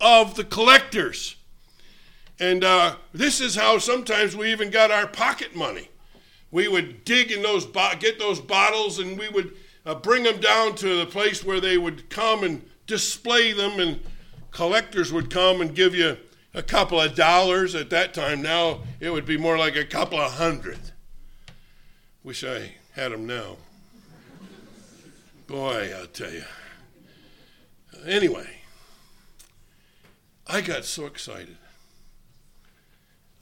of 0.00 0.36
the 0.36 0.44
collectors. 0.44 1.34
And 2.38 2.62
uh, 2.62 2.94
this 3.12 3.40
is 3.40 3.56
how 3.56 3.78
sometimes 3.78 4.36
we 4.36 4.52
even 4.52 4.70
got 4.70 4.92
our 4.92 5.08
pocket 5.08 5.56
money. 5.56 5.88
We 6.52 6.68
would 6.68 7.04
dig 7.04 7.32
in 7.32 7.42
those, 7.42 7.66
bo- 7.66 7.90
get 7.98 8.20
those 8.20 8.38
bottles, 8.38 9.00
and 9.00 9.18
we 9.18 9.28
would 9.28 9.56
uh, 9.84 9.96
bring 9.96 10.22
them 10.22 10.38
down 10.38 10.76
to 10.76 10.98
the 10.98 11.06
place 11.06 11.44
where 11.44 11.60
they 11.60 11.76
would 11.76 12.08
come 12.08 12.44
and 12.44 12.64
display 12.86 13.52
them, 13.52 13.80
and 13.80 13.98
collectors 14.52 15.12
would 15.12 15.28
come 15.28 15.60
and 15.60 15.74
give 15.74 15.92
you 15.92 16.16
a 16.56 16.62
couple 16.62 16.98
of 16.98 17.14
dollars 17.14 17.74
at 17.74 17.90
that 17.90 18.14
time. 18.14 18.40
Now 18.40 18.80
it 18.98 19.10
would 19.10 19.26
be 19.26 19.36
more 19.36 19.58
like 19.58 19.76
a 19.76 19.84
couple 19.84 20.18
of 20.18 20.32
hundred. 20.32 20.78
Wish 22.24 22.42
I 22.42 22.72
had 22.92 23.12
them 23.12 23.26
now. 23.26 23.58
Boy, 25.46 25.92
I'll 25.96 26.06
tell 26.06 26.32
you. 26.32 26.44
Anyway, 28.06 28.48
I 30.46 30.62
got 30.62 30.86
so 30.86 31.04
excited. 31.06 31.58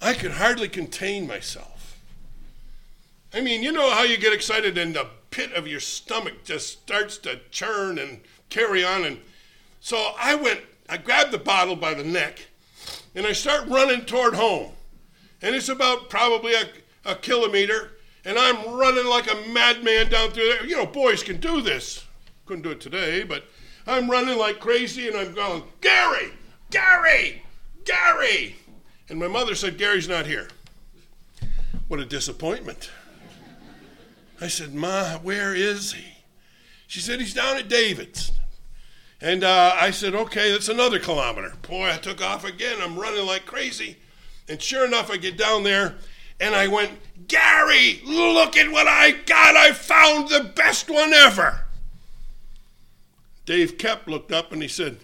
I 0.02 0.12
could 0.14 0.33
hardly 0.33 0.68
contain 0.68 1.26
myself. 1.26 2.00
I 3.33 3.40
mean, 3.40 3.62
you 3.62 3.73
know 3.73 3.90
how 3.90 4.02
you 4.02 4.18
get 4.18 4.33
excited 4.33 4.76
and 4.76 4.94
the 4.94 5.06
pit 5.30 5.52
of 5.52 5.66
your 5.68 5.80
stomach 5.80 6.44
just 6.44 6.83
starts 6.83 7.16
to 7.18 7.40
churn 7.50 7.99
and 7.99 8.21
carry 8.50 8.85
on. 8.85 9.04
And 9.04 9.21
so 9.80 10.12
I 10.18 10.35
went, 10.35 10.61
I 10.88 10.97
grabbed 10.97 11.30
the 11.30 11.38
bottle 11.38 11.76
by 11.76 11.94
the 11.94 12.04
neck 12.04 12.49
and 13.14 13.26
I 13.26 13.33
start 13.33 13.68
running 13.68 14.04
toward 14.04 14.35
home. 14.35 14.73
And 15.42 15.54
it's 15.54 15.68
about 15.68 16.11
probably 16.11 16.54
a, 16.54 16.64
a 17.04 17.14
kilometer. 17.14 17.92
And 18.25 18.38
I'm 18.38 18.75
running 18.75 19.06
like 19.06 19.30
a 19.30 19.49
madman 19.49 20.11
down 20.11 20.30
through 20.30 20.44
there. 20.44 20.66
You 20.66 20.76
know, 20.76 20.87
boys 20.87 21.23
can 21.23 21.38
do 21.38 21.61
this. 21.61 22.04
Couldn't 22.47 22.62
do 22.62 22.71
it 22.71 22.80
today, 22.80 23.23
but 23.23 23.44
I'm 23.87 24.11
running 24.11 24.38
like 24.38 24.61
crazy 24.61 25.09
and 25.09 25.16
I'm 25.16 25.35
going, 25.35 25.62
Gary, 25.80 26.30
Gary, 26.71 27.42
Gary. 27.85 28.56
And 29.09 29.18
my 29.18 29.28
mother 29.28 29.54
said, 29.54 29.76
Gary's 29.76 30.09
not 30.09 30.26
here. 30.26 30.49
What 31.88 32.00
a 32.00 32.04
disappointment. 32.06 32.90
I 34.40 34.49
said, 34.49 34.75
Ma, 34.75 35.18
where 35.18 35.54
is 35.54 35.92
he? 35.92 36.04
She 36.87 37.00
said, 37.00 37.21
he's 37.21 37.35
down 37.35 37.56
at 37.56 37.68
David's. 37.68 38.33
And 39.25 39.43
uh, 39.43 39.75
I 39.81 39.90
said, 39.90 40.14
okay, 40.14 40.52
that's 40.52 40.69
another 40.69 40.99
kilometer. 40.99 41.54
Boy, 41.62 41.90
I 41.90 41.97
took 41.97 42.23
off 42.23 42.45
again. 42.45 42.76
I'm 42.83 42.99
running 42.99 43.25
like 43.25 43.47
crazy. 43.47 43.97
And 44.50 44.61
sure 44.61 44.85
enough, 44.85 45.11
I 45.11 45.16
get 45.16 45.38
down 45.38 45.62
there 45.62 45.95
and 46.38 46.54
I 46.54 46.69
went, 46.69 46.90
Gary, 47.26 48.02
look 48.04 48.54
at 48.54 48.71
what 48.71 48.87
I 48.87 49.12
got. 49.12 49.57
I 49.57 49.73
found 49.73 50.28
the 50.28 50.52
best 50.54 50.90
one 50.90 51.14
ever. 51.14 51.64
Dave 53.47 53.78
Kep 53.78 54.07
looked 54.07 54.31
up 54.31 54.52
and 54.52 54.61
he 54.61 54.69
said, 54.69 54.99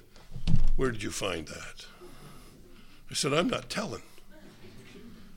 Where 0.77 0.91
did 0.91 1.03
you 1.03 1.11
find 1.11 1.49
that? 1.49 1.87
I 3.11 3.15
said, 3.15 3.33
I'm 3.33 3.49
not 3.49 3.71
telling. 3.71 4.03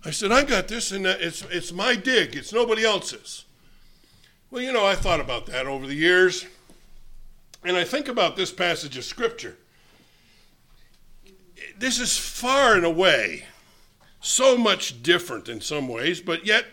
I 0.03 0.11
said, 0.11 0.33
I 0.33 0.43
got 0.43 0.67
this 0.67 0.91
and 0.91 1.05
it's, 1.05 1.41
it's 1.43 1.71
my 1.71 1.95
dig, 1.95 2.35
it's 2.35 2.51
nobody 2.51 2.83
else's. 2.83 3.45
Well, 4.51 4.61
you 4.61 4.73
know, 4.73 4.85
I 4.85 4.95
thought 4.95 5.21
about 5.21 5.45
that 5.45 5.67
over 5.67 5.87
the 5.87 5.95
years. 5.95 6.45
And 7.65 7.77
I 7.77 7.83
think 7.83 8.07
about 8.07 8.35
this 8.35 8.51
passage 8.51 8.97
of 8.97 9.03
Scripture. 9.03 9.57
This 11.77 11.99
is 11.99 12.17
far 12.17 12.75
and 12.75 12.85
away 12.85 13.45
so 14.19 14.57
much 14.57 15.01
different 15.01 15.49
in 15.49 15.61
some 15.61 15.87
ways, 15.87 16.21
but 16.21 16.45
yet 16.45 16.65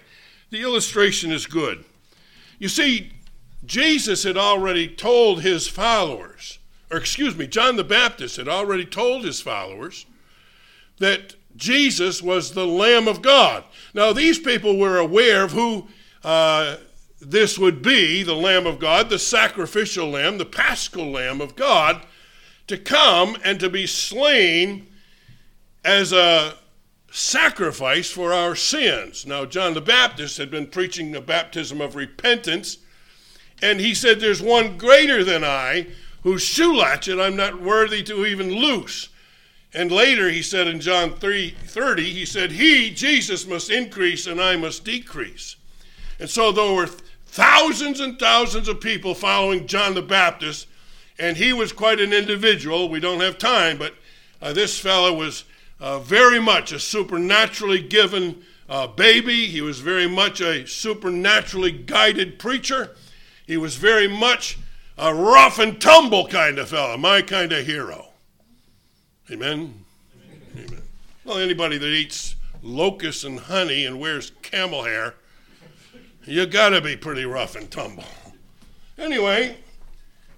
the 0.51 0.63
illustration 0.63 1.31
is 1.31 1.47
good. 1.47 1.85
You 2.59 2.69
see, 2.69 3.13
Jesus 3.65 4.25
had 4.25 4.37
already 4.37 4.89
told 4.89 5.43
his 5.43 5.69
followers, 5.69 6.59
or 6.91 6.99
excuse 6.99 7.37
me, 7.37 7.47
John 7.47 7.77
the 7.77 7.85
Baptist 7.85 8.37
had 8.37 8.49
already 8.49 8.85
told 8.85 9.25
his 9.25 9.41
followers 9.41 10.07
that 10.99 11.35
Jesus 11.57 12.23
was 12.23 12.53
the 12.53 12.67
Lamb 12.67 13.09
of 13.09 13.23
God. 13.23 13.65
Now, 13.95 14.13
these 14.13 14.39
people 14.39 14.79
were 14.79 14.99
aware 14.99 15.45
of 15.45 15.53
who 15.53 15.89
uh, 16.25 16.77
this 17.21 17.59
would 17.59 17.83
be 17.83 18.23
the 18.23 18.35
Lamb 18.35 18.67
of 18.67 18.79
God, 18.79 19.11
the 19.11 19.19
sacrificial 19.19 20.09
Lamb, 20.09 20.39
the 20.39 20.47
paschal 20.47 21.11
Lamb 21.11 21.41
of 21.41 21.55
God, 21.55 22.07
to 22.67 22.79
come 22.79 23.37
and 23.45 23.61
to 23.61 23.69
be 23.69 23.87
slain 23.87 24.87
as 25.85 26.13
a 26.13 26.55
sacrifice 27.11 28.11
for 28.11 28.33
our 28.33 28.55
sins. 28.55 29.27
Now, 29.27 29.45
John 29.45 29.75
the 29.75 29.81
Baptist 29.81 30.39
had 30.39 30.51
been 30.51 30.67
preaching 30.67 31.13
the 31.13 31.21
baptism 31.21 31.81
of 31.81 31.97
repentance, 31.97 32.79
and 33.61 33.81
he 33.81 33.95
said, 33.95 34.21
There's 34.21 34.41
one 34.41 34.79
greater 34.79 35.23
than 35.25 35.45
I, 35.45 35.89
whose 36.23 36.43
shoe 36.43 36.77
latchet 36.77 37.21
I'm 37.21 37.37
not 37.37 37.61
worthy 37.61 38.03
to 38.05 38.25
even 38.25 38.51
loose. 38.51 39.09
And 39.73 39.93
later 39.93 40.29
he 40.31 40.43
said 40.43 40.67
in 40.67 40.81
John 40.81 41.15
3 41.15 41.51
30, 41.51 42.03
he 42.03 42.25
said, 42.25 42.53
He, 42.53 42.91
Jesus, 42.91 43.47
must 43.47 43.71
increase 43.71 44.27
and 44.27 44.41
I 44.41 44.57
must 44.57 44.85
decrease. 44.85 45.57
And 46.19 46.29
so 46.29 46.53
there 46.53 46.73
were 46.73 46.89
thousands 47.31 48.01
and 48.01 48.19
thousands 48.19 48.67
of 48.67 48.81
people 48.81 49.15
following 49.15 49.69
John 49.69 49.95
the 49.95 50.03
Baptist, 50.03 50.67
and 51.17 51.37
he 51.37 51.53
was 51.53 51.73
quite 51.73 52.01
an 52.01 52.13
individual. 52.13 52.89
We 52.89 52.99
don't 52.99 53.21
have 53.21 53.39
time, 53.39 53.79
but 53.79 53.95
uh, 54.43 54.53
this 54.53 54.81
fellow 54.81 55.15
was 55.15 55.45
uh, 55.79 56.01
very 56.01 56.41
much 56.41 56.73
a 56.73 56.81
supernaturally 56.81 57.81
given 57.81 58.43
uh, 58.69 58.89
baby. 58.89 59.47
He 59.47 59.61
was 59.61 59.79
very 59.79 60.09
much 60.09 60.41
a 60.41 60.67
supernaturally 60.67 61.71
guided 61.71 62.41
preacher. 62.41 62.97
He 63.47 63.57
was 63.57 63.77
very 63.77 64.09
much 64.09 64.59
a 64.99 65.15
rough 65.15 65.61
and 65.61 65.81
tumble 65.81 66.27
kind 66.27 66.59
of 66.59 66.71
fellow, 66.71 66.97
my 66.97 67.23
kind 67.23 67.53
of 67.53 67.65
hero. 67.65 68.09
Amen. 69.31 69.85
Amen. 70.57 70.83
Well, 71.25 71.39
anybody 71.39 71.79
that 71.79 71.87
eats 71.87 72.35
locusts 72.61 73.23
and 73.23 73.39
honey 73.39 73.87
and 73.87 74.01
wears 74.01 74.33
camel 74.43 74.83
hair, 74.83 75.15
you 76.25 76.47
got 76.47 76.71
to 76.71 76.81
be 76.81 76.97
pretty 76.97 77.25
rough 77.25 77.57
and 77.57 77.71
tumble. 77.71 78.05
Anyway, 78.99 79.57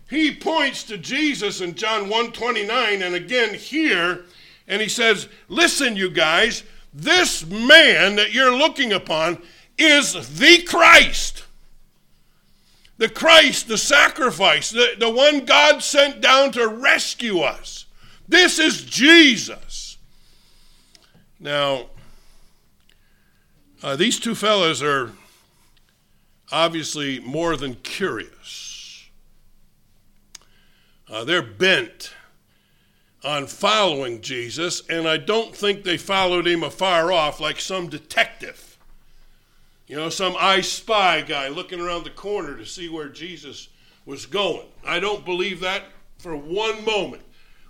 he 0.08 0.34
points 0.34 0.84
to 0.84 0.98
Jesus 0.98 1.60
in 1.60 1.74
John 1.74 2.02
129 2.02 3.02
and 3.02 3.14
again 3.14 3.54
here 3.54 4.24
and 4.68 4.80
he 4.80 4.88
says, 4.88 5.28
"Listen 5.48 5.96
you 5.96 6.08
guys, 6.10 6.62
this 6.94 7.44
man 7.46 8.16
that 8.16 8.32
you're 8.32 8.54
looking 8.54 8.92
upon 8.92 9.42
is 9.78 10.38
the 10.38 10.62
Christ. 10.62 11.44
The 12.98 13.08
Christ, 13.08 13.68
the 13.68 13.78
sacrifice, 13.78 14.70
the, 14.70 14.94
the 14.98 15.10
one 15.10 15.44
God 15.44 15.82
sent 15.82 16.20
down 16.20 16.52
to 16.52 16.68
rescue 16.68 17.40
us. 17.40 17.86
This 18.28 18.58
is 18.58 18.84
Jesus. 18.84 19.96
Now, 21.40 21.86
uh, 23.82 23.96
these 23.96 24.20
two 24.20 24.36
fellows 24.36 24.82
are 24.82 25.12
obviously 26.52 27.18
more 27.18 27.56
than 27.56 27.74
curious. 27.76 29.08
Uh, 31.10 31.24
they're 31.24 31.42
bent 31.42 32.12
on 33.24 33.46
following 33.46 34.20
Jesus, 34.20 34.86
and 34.88 35.08
I 35.08 35.16
don't 35.16 35.56
think 35.56 35.82
they 35.82 35.96
followed 35.96 36.46
him 36.46 36.62
afar 36.62 37.10
off 37.10 37.40
like 37.40 37.60
some 37.60 37.88
detective. 37.88 38.78
You 39.86 39.96
know, 39.96 40.08
some 40.10 40.36
I 40.38 40.60
spy 40.60 41.22
guy 41.22 41.48
looking 41.48 41.80
around 41.80 42.04
the 42.04 42.10
corner 42.10 42.56
to 42.56 42.66
see 42.66 42.88
where 42.88 43.08
Jesus 43.08 43.68
was 44.04 44.26
going. 44.26 44.66
I 44.86 45.00
don't 45.00 45.24
believe 45.24 45.60
that 45.60 45.82
for 46.18 46.36
one 46.36 46.84
moment. 46.84 47.22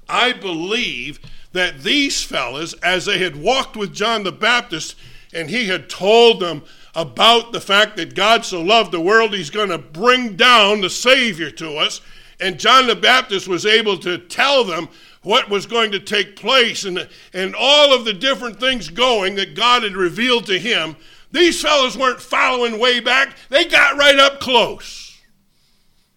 I 0.08 0.32
believe 0.32 1.20
that 1.52 1.82
these 1.82 2.22
fellas, 2.22 2.74
as 2.74 3.06
they 3.06 3.18
had 3.18 3.36
walked 3.36 3.76
with 3.76 3.94
John 3.94 4.24
the 4.24 4.32
Baptist 4.32 4.94
and 5.32 5.50
he 5.50 5.66
had 5.68 5.88
told 5.88 6.40
them 6.40 6.62
about 6.94 7.52
the 7.52 7.60
fact 7.60 7.96
that 7.96 8.14
God 8.14 8.44
so 8.44 8.60
loved 8.60 8.92
the 8.92 9.00
world, 9.00 9.34
he's 9.34 9.50
going 9.50 9.70
to 9.70 9.78
bring 9.78 10.36
down 10.36 10.80
the 10.80 10.90
Savior 10.90 11.50
to 11.52 11.76
us. 11.76 12.00
And 12.38 12.58
John 12.58 12.86
the 12.86 12.96
Baptist 12.96 13.48
was 13.48 13.64
able 13.64 13.98
to 13.98 14.18
tell 14.18 14.64
them 14.64 14.88
what 15.22 15.48
was 15.48 15.66
going 15.66 15.92
to 15.92 16.00
take 16.00 16.36
place 16.36 16.84
and, 16.84 17.08
and 17.32 17.54
all 17.56 17.94
of 17.94 18.04
the 18.04 18.12
different 18.12 18.58
things 18.58 18.88
going 18.88 19.36
that 19.36 19.54
God 19.54 19.84
had 19.84 19.96
revealed 19.96 20.46
to 20.46 20.58
him, 20.58 20.96
these 21.30 21.62
fellows 21.62 21.96
weren't 21.96 22.20
following 22.20 22.78
way 22.78 23.00
back. 23.00 23.36
They 23.48 23.64
got 23.64 23.96
right 23.96 24.18
up 24.18 24.40
close. 24.40 25.20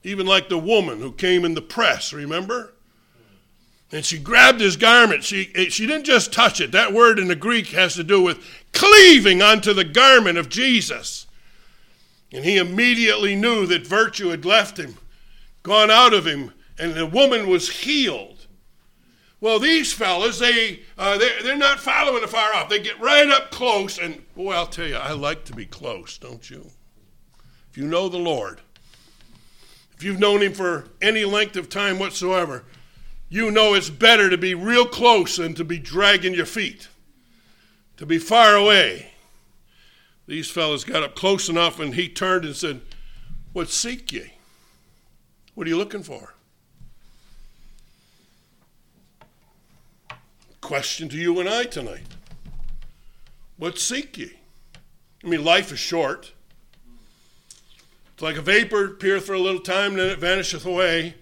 Even 0.03 0.25
like 0.25 0.49
the 0.49 0.57
woman 0.57 0.99
who 0.99 1.11
came 1.11 1.45
in 1.45 1.53
the 1.53 1.61
press, 1.61 2.11
remember? 2.13 2.73
And 3.91 4.03
she 4.03 4.17
grabbed 4.17 4.59
his 4.59 4.75
garment. 4.75 5.23
She, 5.23 5.45
she 5.69 5.85
didn't 5.85 6.05
just 6.05 6.33
touch 6.33 6.59
it. 6.59 6.71
That 6.71 6.91
word 6.91 7.17
in 7.17 7.27
the 7.27 7.35
Greek 7.35 7.67
has 7.67 7.95
to 7.95 8.03
do 8.03 8.21
with 8.21 8.43
cleaving 8.75 9.41
unto 9.41 9.73
the 9.73 9.83
garment 9.83 10.37
of 10.37 10.49
Jesus. 10.49 11.25
And 12.31 12.45
he 12.45 12.57
immediately 12.57 13.35
knew 13.35 13.65
that 13.65 13.87
virtue 13.87 14.29
had 14.29 14.45
left 14.45 14.77
him, 14.77 14.97
gone 15.63 15.89
out 15.89 16.13
of 16.13 16.27
him, 16.27 16.51
and 16.77 16.93
the 16.93 17.05
woman 17.05 17.47
was 17.47 17.69
healed. 17.69 18.45
Well, 19.41 19.59
these 19.59 19.93
fellas, 19.93 20.39
they, 20.39 20.81
uh, 20.97 21.17
they're, 21.17 21.43
they're 21.43 21.57
not 21.57 21.79
following 21.79 22.21
the 22.21 22.27
far 22.27 22.53
off. 22.53 22.69
They 22.69 22.79
get 22.79 22.99
right 22.99 23.29
up 23.29 23.51
close, 23.51 23.97
and 23.97 24.21
boy, 24.35 24.53
I'll 24.53 24.67
tell 24.67 24.87
you, 24.87 24.95
I 24.95 25.11
like 25.11 25.45
to 25.45 25.53
be 25.53 25.65
close, 25.65 26.17
don't 26.17 26.49
you? 26.49 26.65
If 27.69 27.77
you 27.77 27.85
know 27.85 28.09
the 28.09 28.17
Lord, 28.17 28.61
if 29.95 30.03
you've 30.03 30.19
known 30.19 30.41
Him 30.41 30.53
for 30.53 30.85
any 31.01 31.25
length 31.25 31.55
of 31.57 31.69
time 31.69 31.99
whatsoever, 31.99 32.63
you 33.29 33.51
know 33.51 33.73
it's 33.73 33.89
better 33.89 34.29
to 34.29 34.37
be 34.37 34.55
real 34.55 34.85
close 34.85 35.37
than 35.37 35.53
to 35.55 35.63
be 35.63 35.79
dragging 35.79 36.33
your 36.33 36.45
feet, 36.45 36.87
to 37.97 38.05
be 38.05 38.17
far 38.17 38.55
away. 38.55 39.11
These 40.27 40.49
fellows 40.49 40.83
got 40.83 41.03
up 41.03 41.15
close 41.15 41.49
enough, 41.49 41.79
and 41.79 41.95
he 41.95 42.09
turned 42.09 42.45
and 42.45 42.55
said, 42.55 42.81
What 43.53 43.69
seek 43.69 44.11
ye? 44.11 44.33
What 45.53 45.67
are 45.67 45.69
you 45.69 45.77
looking 45.77 46.03
for? 46.03 46.35
question 50.65 51.07
to 51.07 51.15
you 51.15 51.39
and 51.39 51.47
I 51.47 51.65
tonight. 51.65 52.07
What 53.57 53.77
seek 53.77 54.17
ye? 54.17 54.31
I 55.23 55.27
mean, 55.27 55.43
life 55.43 55.71
is 55.71 55.77
short. 55.77 56.33
It's 58.13 58.23
like 58.23 58.35
a 58.35 58.41
vapor 58.41 58.85
appears 58.85 59.23
for 59.23 59.33
a 59.33 59.39
little 59.39 59.61
time, 59.61 59.93
then 59.93 60.09
it 60.09 60.17
vanisheth 60.17 60.65
away. 60.65 61.13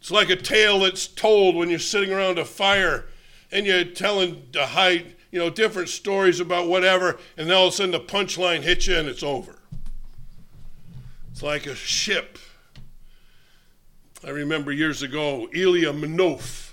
It's 0.00 0.10
like 0.10 0.28
a 0.28 0.36
tale 0.36 0.80
that's 0.80 1.06
told 1.06 1.56
when 1.56 1.70
you're 1.70 1.78
sitting 1.78 2.12
around 2.12 2.38
a 2.38 2.44
fire 2.44 3.06
and 3.52 3.66
you're 3.66 3.84
telling 3.84 4.42
the 4.52 4.66
high, 4.66 5.04
you 5.30 5.38
know, 5.38 5.50
different 5.50 5.90
stories 5.90 6.40
about 6.40 6.66
whatever, 6.66 7.18
and 7.36 7.48
then 7.48 7.56
all 7.56 7.68
of 7.68 7.74
a 7.74 7.76
sudden 7.76 7.92
the 7.92 8.00
punchline 8.00 8.62
hits 8.62 8.86
you 8.86 8.96
and 8.96 9.08
it's 9.08 9.22
over. 9.22 9.58
It's 11.30 11.42
like 11.42 11.66
a 11.66 11.74
ship. 11.74 12.38
I 14.24 14.30
remember 14.30 14.72
years 14.72 15.02
ago, 15.02 15.48
Ilya 15.52 15.92
Minoff 15.92 16.72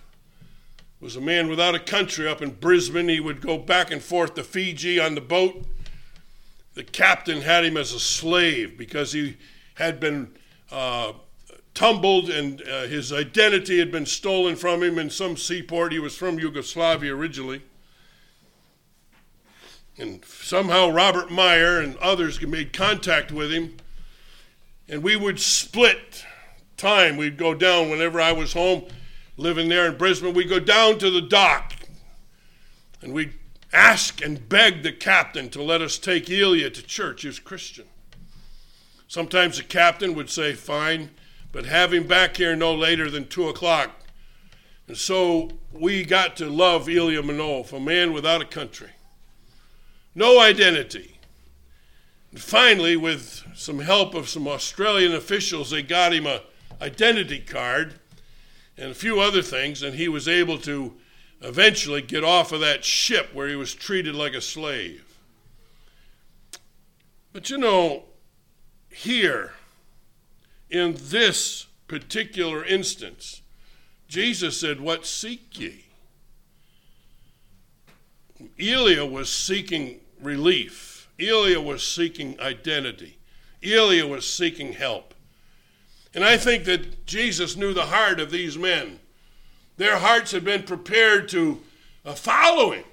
was 1.00 1.16
a 1.16 1.22
man 1.22 1.48
without 1.48 1.76
a 1.76 1.80
country 1.80 2.28
up 2.28 2.42
in 2.42 2.52
Brisbane. 2.52 3.10
He 3.10 3.20
would 3.20 3.42
go 3.42 3.58
back 3.58 3.92
and 3.92 4.02
forth 4.02 4.36
to 4.36 4.44
Fiji 4.44 5.00
on 5.00 5.16
the 5.16 5.22
boat. 5.22 5.66
The 6.76 6.84
captain 6.84 7.42
had 7.42 7.66
him 7.66 7.78
as 7.78 7.94
a 7.94 8.00
slave 8.00 8.78
because 8.78 9.14
he 9.14 9.38
had 9.76 10.00
been 10.00 10.36
uh, 10.72 11.14
tumbled 11.80 12.30
and 12.30 12.62
uh, 12.64 12.82
his 12.88 13.14
identity 13.14 13.80
had 13.80 13.90
been 13.90 14.06
stolen 14.06 14.54
from 14.58 14.84
him 14.84 15.00
in 15.00 15.10
some 15.10 15.38
seaport. 15.38 15.94
He 15.94 16.00
was 16.00 16.14
from 16.14 16.38
Yugoslavia 16.38 17.16
originally. 17.16 17.62
And 19.98 20.26
somehow 20.26 20.90
Robert 20.90 21.32
Meyer 21.32 21.80
and 21.80 21.96
others 22.00 22.42
made 22.42 22.74
contact 22.74 23.32
with 23.32 23.50
him. 23.50 23.78
And 24.90 25.02
we 25.02 25.16
would 25.16 25.40
split 25.40 26.26
time. 26.76 27.16
We'd 27.16 27.38
go 27.38 27.54
down 27.54 27.90
whenever 27.90 28.20
I 28.20 28.34
was 28.34 28.52
home 28.52 28.84
living 29.38 29.70
there 29.70 29.88
in 29.88 29.98
Brisbane, 29.98 30.34
We'd 30.34 30.50
go 30.50 30.60
down 30.60 30.98
to 30.98 31.10
the 31.10 31.22
dock 31.22 31.76
and 33.02 33.14
we'd 33.14 33.36
ask 33.72 34.22
and 34.22 34.50
beg 34.50 34.84
the 34.84 34.92
captain 34.92 35.50
to 35.52 35.64
let 35.64 35.82
us 35.82 35.98
take 35.98 36.30
Ilya 36.30 36.72
to 36.72 36.84
church. 36.84 37.22
He 37.22 37.30
was 37.30 37.40
Christian. 37.40 37.86
Sometimes 39.08 39.56
the 39.56 39.64
captain 39.64 40.14
would 40.14 40.30
say, 40.30 40.52
fine, 40.52 41.12
but 41.52 41.66
have 41.66 41.94
him 41.94 42.08
back 42.08 42.38
here 42.38 42.56
no 42.56 42.74
later 42.74 43.10
than 43.10 43.28
2 43.28 43.50
o'clock. 43.50 43.92
And 44.88 44.98
so 44.98 45.52
we 45.72 46.04
got 46.04 46.36
to 46.38 46.50
love 46.50 46.90
Ilya 46.90 47.22
Manov, 47.22 47.74
a 47.74 47.80
man 47.80 48.14
without 48.14 48.42
a 48.42 48.46
country, 48.46 48.90
no 50.16 50.40
identity. 50.40 51.20
And 52.32 52.40
finally, 52.40 52.96
with 52.96 53.44
some 53.56 53.80
help 53.80 54.14
of 54.14 54.30
some 54.30 54.48
Australian 54.48 55.14
officials, 55.14 55.72
they 55.72 55.82
got 55.82 56.14
him 56.14 56.28
a 56.28 56.42
identity 56.82 57.40
card 57.40 57.96
and 58.78 58.92
a 58.92 58.96
few 58.96 59.20
other 59.20 59.42
things, 59.42 59.84
and 59.84 59.96
he 59.96 60.08
was 60.08 60.28
able 60.28 60.58
to 60.60 60.94
eventually 61.42 62.02
get 62.02 62.24
off 62.24 62.52
of 62.52 62.60
that 62.62 62.84
ship 62.84 63.34
where 63.34 63.48
he 63.48 63.56
was 63.56 63.74
treated 63.74 64.16
like 64.16 64.34
a 64.34 64.42
slave. 64.42 65.04
But 67.34 67.50
you 67.50 67.58
know, 67.58 68.04
here, 68.90 69.54
in 70.70 70.96
this 70.98 71.68
particular 71.88 72.64
instance, 72.64 73.42
Jesus 74.08 74.60
said, 74.60 74.80
What 74.80 75.06
seek 75.06 75.60
ye? 75.60 75.86
Ilya 78.58 79.06
was 79.06 79.32
seeking 79.32 80.00
relief. 80.22 81.10
Ilya 81.18 81.60
was 81.60 81.86
seeking 81.86 82.40
identity. 82.40 83.18
Ilya 83.62 84.08
was 84.08 84.28
seeking 84.28 84.74
help. 84.74 85.14
And 86.14 86.24
I 86.24 86.38
think 86.38 86.64
that 86.66 87.06
Jesus 87.06 87.56
knew 87.56 87.74
the 87.74 87.88
heart 87.88 88.20
of 88.20 88.32
these 88.32 88.58
men. 88.58 89.00
Their 89.78 89.98
hearts 89.98 90.32
had 90.32 90.44
been 90.44 90.64
prepared 90.64 91.30
to 91.30 91.62
uh, 92.06 92.14
follow 92.14 92.72
him. 92.72 92.86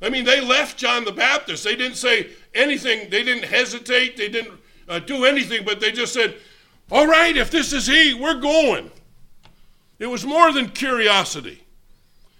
I 0.00 0.10
mean, 0.10 0.24
they 0.24 0.40
left 0.40 0.78
John 0.78 1.04
the 1.04 1.12
Baptist. 1.12 1.64
They 1.64 1.76
didn't 1.76 1.96
say 1.96 2.28
anything, 2.54 3.10
they 3.10 3.22
didn't 3.22 3.44
hesitate, 3.44 4.16
they 4.16 4.28
didn't 4.28 4.58
uh, 4.88 4.98
do 4.98 5.24
anything, 5.24 5.64
but 5.64 5.80
they 5.80 5.92
just 5.92 6.12
said, 6.12 6.36
All 6.90 7.06
right, 7.06 7.36
if 7.36 7.50
this 7.50 7.72
is 7.72 7.86
he, 7.86 8.14
we're 8.14 8.40
going. 8.40 8.90
It 9.98 10.06
was 10.06 10.24
more 10.24 10.52
than 10.52 10.68
curiosity, 10.70 11.64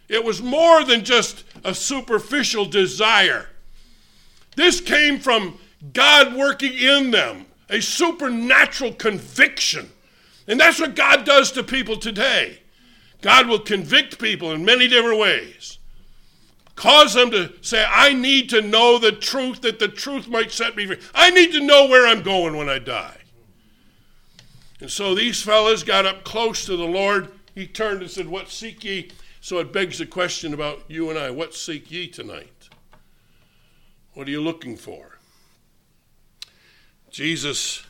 it 0.08 0.24
was 0.24 0.42
more 0.42 0.84
than 0.84 1.04
just 1.04 1.44
a 1.64 1.74
superficial 1.74 2.66
desire. 2.66 3.48
This 4.56 4.80
came 4.80 5.18
from 5.18 5.58
God 5.92 6.34
working 6.34 6.72
in 6.72 7.10
them, 7.10 7.46
a 7.68 7.80
supernatural 7.80 8.92
conviction. 8.92 9.90
And 10.46 10.60
that's 10.60 10.78
what 10.78 10.94
God 10.94 11.24
does 11.24 11.50
to 11.52 11.62
people 11.62 11.96
today. 11.96 12.60
God 13.22 13.48
will 13.48 13.58
convict 13.58 14.18
people 14.18 14.52
in 14.52 14.64
many 14.64 14.86
different 14.86 15.18
ways. 15.18 15.78
Cause 16.76 17.14
them 17.14 17.30
to 17.30 17.52
say, 17.62 17.84
I 17.88 18.12
need 18.12 18.50
to 18.50 18.60
know 18.60 18.98
the 18.98 19.12
truth 19.12 19.62
that 19.62 19.78
the 19.78 19.88
truth 19.88 20.28
might 20.28 20.52
set 20.52 20.76
me 20.76 20.86
free. 20.86 20.98
I 21.14 21.30
need 21.30 21.52
to 21.52 21.60
know 21.60 21.86
where 21.86 22.06
I'm 22.06 22.22
going 22.22 22.56
when 22.56 22.68
I 22.68 22.78
die. 22.78 23.16
And 24.80 24.90
so 24.90 25.14
these 25.14 25.42
fellows 25.42 25.82
got 25.82 26.06
up 26.06 26.24
close 26.24 26.66
to 26.66 26.76
the 26.76 26.84
Lord. 26.84 27.30
He 27.54 27.66
turned 27.66 28.02
and 28.02 28.10
said, 28.10 28.28
What 28.28 28.48
seek 28.48 28.84
ye? 28.84 29.10
So 29.40 29.58
it 29.58 29.72
begs 29.72 29.98
the 29.98 30.06
question 30.06 30.54
about 30.54 30.84
you 30.88 31.10
and 31.10 31.18
I. 31.18 31.30
What 31.30 31.54
seek 31.54 31.90
ye 31.90 32.08
tonight? 32.08 32.68
What 34.14 34.26
are 34.26 34.30
you 34.30 34.40
looking 34.40 34.76
for? 34.76 35.18
Jesus 37.10 37.84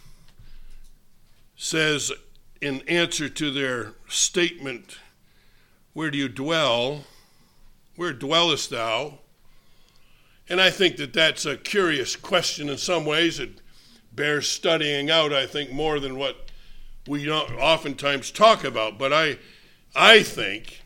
says, 1.56 2.12
in 2.60 2.80
answer 2.88 3.28
to 3.28 3.50
their 3.50 3.92
statement, 4.08 4.98
Where 5.92 6.10
do 6.10 6.18
you 6.18 6.28
dwell? 6.28 7.04
Where 7.96 8.12
dwellest 8.12 8.70
thou? 8.70 9.20
And 10.48 10.60
I 10.60 10.70
think 10.70 10.96
that 10.96 11.12
that's 11.12 11.46
a 11.46 11.56
curious 11.56 12.16
question 12.16 12.68
in 12.68 12.78
some 12.78 13.04
ways. 13.04 13.38
It 13.38 13.60
bears 14.12 14.48
studying 14.48 15.10
out, 15.10 15.32
I 15.32 15.46
think, 15.46 15.72
more 15.72 16.00
than 16.00 16.16
what 16.16 16.43
we 17.06 17.30
oftentimes 17.30 18.30
talk 18.30 18.64
about. 18.64 18.98
But 18.98 19.12
I, 19.12 19.38
I 19.94 20.22
think 20.22 20.82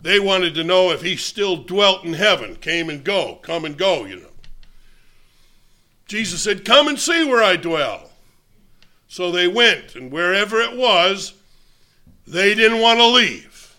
they 0.00 0.20
wanted 0.20 0.54
to 0.54 0.64
know 0.64 0.90
if 0.90 1.02
he 1.02 1.16
still 1.16 1.56
dwelt 1.56 2.04
in 2.04 2.14
heaven, 2.14 2.56
came 2.56 2.88
and 2.88 3.04
go, 3.04 3.36
come 3.42 3.64
and 3.64 3.76
go, 3.76 4.04
you 4.04 4.16
know. 4.16 4.28
Jesus 6.06 6.40
said, 6.42 6.64
Come 6.64 6.88
and 6.88 6.98
see 6.98 7.22
where 7.24 7.42
I 7.42 7.56
dwell. 7.56 8.10
So 9.08 9.30
they 9.30 9.46
went, 9.46 9.94
and 9.94 10.10
wherever 10.10 10.60
it 10.60 10.76
was, 10.76 11.34
they 12.26 12.54
didn't 12.54 12.80
want 12.80 12.98
to 12.98 13.06
leave. 13.06 13.76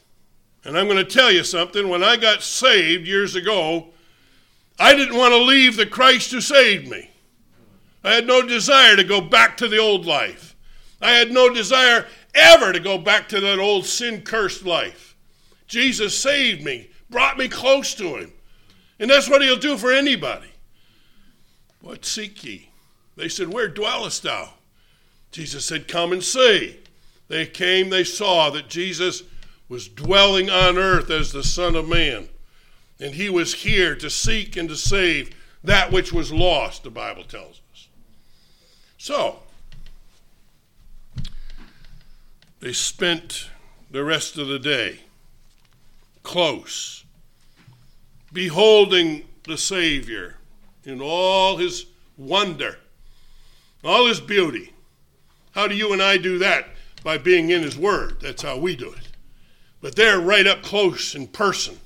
And 0.63 0.77
I'm 0.77 0.85
going 0.85 0.97
to 0.97 1.03
tell 1.03 1.31
you 1.31 1.43
something. 1.43 1.89
When 1.89 2.03
I 2.03 2.17
got 2.17 2.43
saved 2.43 3.07
years 3.07 3.35
ago, 3.35 3.87
I 4.79 4.95
didn't 4.95 5.17
want 5.17 5.33
to 5.33 5.41
leave 5.41 5.75
the 5.75 5.85
Christ 5.85 6.31
who 6.31 6.41
saved 6.41 6.87
me. 6.87 7.09
I 8.03 8.13
had 8.13 8.27
no 8.27 8.41
desire 8.41 8.95
to 8.95 9.03
go 9.03 9.21
back 9.21 9.57
to 9.57 9.67
the 9.67 9.77
old 9.77 10.05
life. 10.05 10.48
I 11.01 11.11
had 11.11 11.31
no 11.31 11.53
desire 11.53 12.07
ever 12.33 12.73
to 12.73 12.79
go 12.79 12.97
back 12.97 13.29
to 13.29 13.39
that 13.39 13.59
old 13.59 13.85
sin 13.85 14.21
cursed 14.21 14.65
life. 14.65 15.15
Jesus 15.67 16.17
saved 16.17 16.63
me, 16.63 16.89
brought 17.09 17.37
me 17.37 17.47
close 17.47 17.93
to 17.95 18.15
Him. 18.15 18.33
And 18.99 19.09
that's 19.09 19.29
what 19.29 19.41
He'll 19.41 19.57
do 19.57 19.77
for 19.77 19.91
anybody. 19.91 20.49
What 21.81 22.05
seek 22.05 22.43
ye? 22.43 22.69
They 23.15 23.29
said, 23.29 23.53
Where 23.53 23.67
dwellest 23.67 24.23
thou? 24.23 24.53
Jesus 25.31 25.65
said, 25.65 25.87
Come 25.87 26.11
and 26.11 26.23
see. 26.23 26.79
They 27.27 27.45
came, 27.45 27.89
they 27.89 28.03
saw 28.03 28.49
that 28.49 28.69
Jesus 28.69 29.23
was 29.69 29.87
dwelling 29.87 30.49
on 30.49 30.77
earth 30.77 31.11
as 31.11 31.31
the 31.31 31.43
Son 31.43 31.75
of 31.75 31.87
Man. 31.87 32.27
And 32.99 33.13
he 33.13 33.29
was 33.29 33.53
here 33.53 33.95
to 33.95 34.09
seek 34.09 34.57
and 34.57 34.67
to 34.67 34.75
save 34.75 35.35
that 35.63 35.91
which 35.91 36.11
was 36.11 36.31
lost, 36.31 36.83
the 36.83 36.89
Bible 36.89 37.23
tells 37.23 37.61
us. 37.71 37.87
So, 38.97 39.39
they 42.59 42.73
spent 42.73 43.49
the 43.91 44.03
rest 44.03 44.37
of 44.37 44.47
the 44.47 44.59
day 44.59 44.99
close, 46.23 47.05
beholding 48.31 49.25
the 49.43 49.57
Savior 49.57 50.35
in 50.83 51.01
all 51.01 51.57
his 51.57 51.85
wonder, 52.17 52.77
all 53.83 54.07
his 54.07 54.19
beauty. 54.19 54.73
How 55.51 55.67
do 55.67 55.75
you 55.75 55.93
and 55.93 56.01
I 56.01 56.17
do 56.17 56.37
that? 56.39 56.67
By 57.03 57.17
being 57.17 57.49
in 57.49 57.63
his 57.63 57.77
word. 57.77 58.17
That's 58.21 58.41
how 58.41 58.57
we 58.57 58.75
do 58.75 58.91
it. 58.91 59.07
But 59.81 59.95
they're 59.95 60.19
right 60.19 60.45
up 60.45 60.61
close 60.61 61.15
in 61.15 61.27
person, 61.27 61.79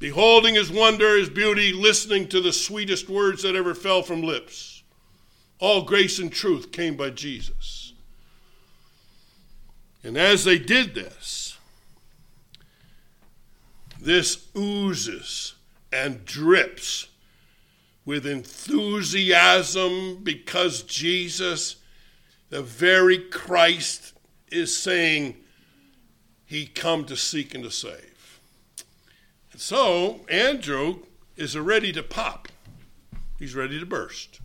beholding 0.00 0.56
his 0.56 0.70
wonder, 0.70 1.16
his 1.16 1.30
beauty, 1.30 1.72
listening 1.72 2.28
to 2.28 2.40
the 2.40 2.52
sweetest 2.52 3.08
words 3.08 3.42
that 3.44 3.54
ever 3.54 3.74
fell 3.74 4.02
from 4.02 4.22
lips. 4.22 4.82
All 5.60 5.82
grace 5.82 6.18
and 6.18 6.30
truth 6.30 6.72
came 6.72 6.96
by 6.96 7.10
Jesus. 7.10 7.85
And 10.06 10.16
as 10.16 10.44
they 10.44 10.60
did 10.60 10.94
this, 10.94 11.58
this 14.00 14.46
oozes 14.56 15.54
and 15.92 16.24
drips 16.24 17.08
with 18.04 18.24
enthusiasm 18.24 20.20
because 20.22 20.84
Jesus, 20.84 21.76
the 22.50 22.62
very 22.62 23.18
Christ, 23.18 24.12
is 24.52 24.78
saying 24.78 25.38
he 26.44 26.66
come 26.66 27.04
to 27.06 27.16
seek 27.16 27.52
and 27.52 27.64
to 27.64 27.70
save. 27.72 28.40
And 29.50 29.60
so 29.60 30.20
Andrew 30.28 31.00
is 31.34 31.58
ready 31.58 31.90
to 31.90 32.04
pop. 32.04 32.46
He's 33.40 33.56
ready 33.56 33.80
to 33.80 33.86
burst. 33.86 34.38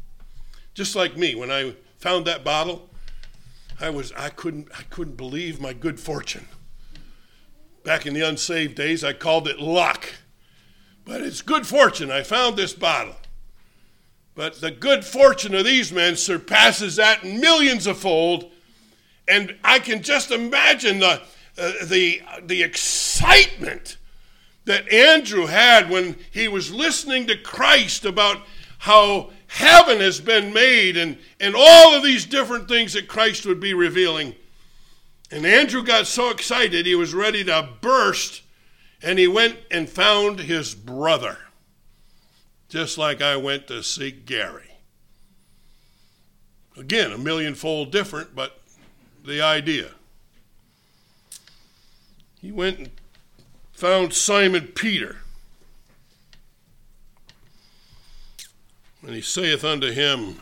Just 0.73 0.95
like 0.95 1.15
me, 1.15 1.35
when 1.35 1.51
I 1.51 1.75
found 1.99 2.25
that 2.25 2.43
bottle, 2.43 2.89
I 3.81 3.89
was 3.89 4.13
I 4.13 4.29
couldn't 4.29 4.69
I 4.77 4.83
couldn't 4.83 5.17
believe 5.17 5.59
my 5.59 5.73
good 5.73 5.99
fortune. 5.99 6.47
Back 7.83 8.05
in 8.05 8.13
the 8.13 8.27
unsaved 8.27 8.75
days, 8.75 9.03
I 9.03 9.13
called 9.13 9.47
it 9.47 9.59
luck. 9.59 10.07
But 11.03 11.21
it's 11.21 11.41
good 11.41 11.65
fortune. 11.65 12.11
I 12.11 12.21
found 12.21 12.55
this 12.55 12.73
bottle. 12.73 13.15
But 14.35 14.61
the 14.61 14.71
good 14.71 15.03
fortune 15.03 15.55
of 15.55 15.65
these 15.65 15.91
men 15.91 16.15
surpasses 16.15 16.95
that 16.97 17.25
millions 17.25 17.87
of 17.87 17.97
fold. 17.97 18.51
And 19.27 19.57
I 19.63 19.79
can 19.79 20.03
just 20.03 20.31
imagine 20.31 20.99
the, 20.99 21.21
uh, 21.57 21.71
the, 21.85 22.21
the 22.43 22.63
excitement 22.63 23.97
that 24.65 24.91
Andrew 24.91 25.47
had 25.47 25.89
when 25.89 26.17
he 26.31 26.47
was 26.47 26.73
listening 26.73 27.27
to 27.27 27.37
Christ 27.37 28.05
about 28.05 28.41
how 28.79 29.31
heaven 29.51 29.99
has 29.99 30.21
been 30.21 30.53
made 30.53 30.95
and, 30.95 31.17
and 31.39 31.53
all 31.55 31.93
of 31.93 32.03
these 32.03 32.25
different 32.25 32.69
things 32.69 32.93
that 32.93 33.07
Christ 33.07 33.45
would 33.45 33.59
be 33.59 33.73
revealing. 33.73 34.33
And 35.29 35.45
Andrew 35.45 35.83
got 35.83 36.07
so 36.07 36.29
excited 36.29 36.85
he 36.85 36.95
was 36.95 37.13
ready 37.13 37.43
to 37.43 37.69
burst, 37.81 38.43
and 39.01 39.19
he 39.19 39.27
went 39.27 39.57
and 39.69 39.89
found 39.89 40.39
his 40.39 40.73
brother 40.73 41.37
just 42.69 42.97
like 42.97 43.21
I 43.21 43.35
went 43.35 43.67
to 43.67 43.83
seek 43.83 44.25
Gary. 44.25 44.69
Again, 46.77 47.11
a 47.11 47.17
millionfold 47.17 47.91
different, 47.91 48.33
but 48.33 48.61
the 49.25 49.41
idea. 49.41 49.91
He 52.39 52.53
went 52.53 52.79
and 52.79 52.91
found 53.73 54.13
Simon 54.13 54.67
Peter. 54.67 55.17
And 59.01 59.15
he 59.15 59.21
saith 59.21 59.63
unto 59.63 59.91
him, 59.91 60.41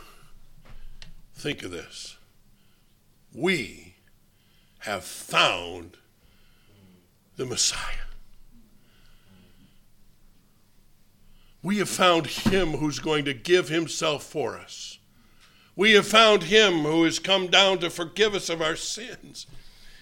Think 1.34 1.63
of 1.63 1.72
this. 1.72 2.17
We 3.34 3.95
have 4.80 5.04
found 5.04 5.98
the 7.38 7.45
Messiah. 7.45 7.95
We 11.62 11.78
have 11.78 11.89
found 11.89 12.28
him 12.28 12.69
who's 12.72 13.00
going 13.00 13.26
to 13.26 13.34
give 13.34 13.69
himself 13.69 14.24
for 14.24 14.58
us. 14.58 14.98
We 15.76 15.93
have 15.93 16.08
found 16.08 16.43
him 16.43 16.80
who 16.80 17.04
has 17.04 17.19
come 17.19 17.48
down 17.48 17.80
to 17.80 17.89
forgive 17.89 18.34
us 18.34 18.50
of 18.50 18.62
our 18.62 18.76
sins. 18.76 19.48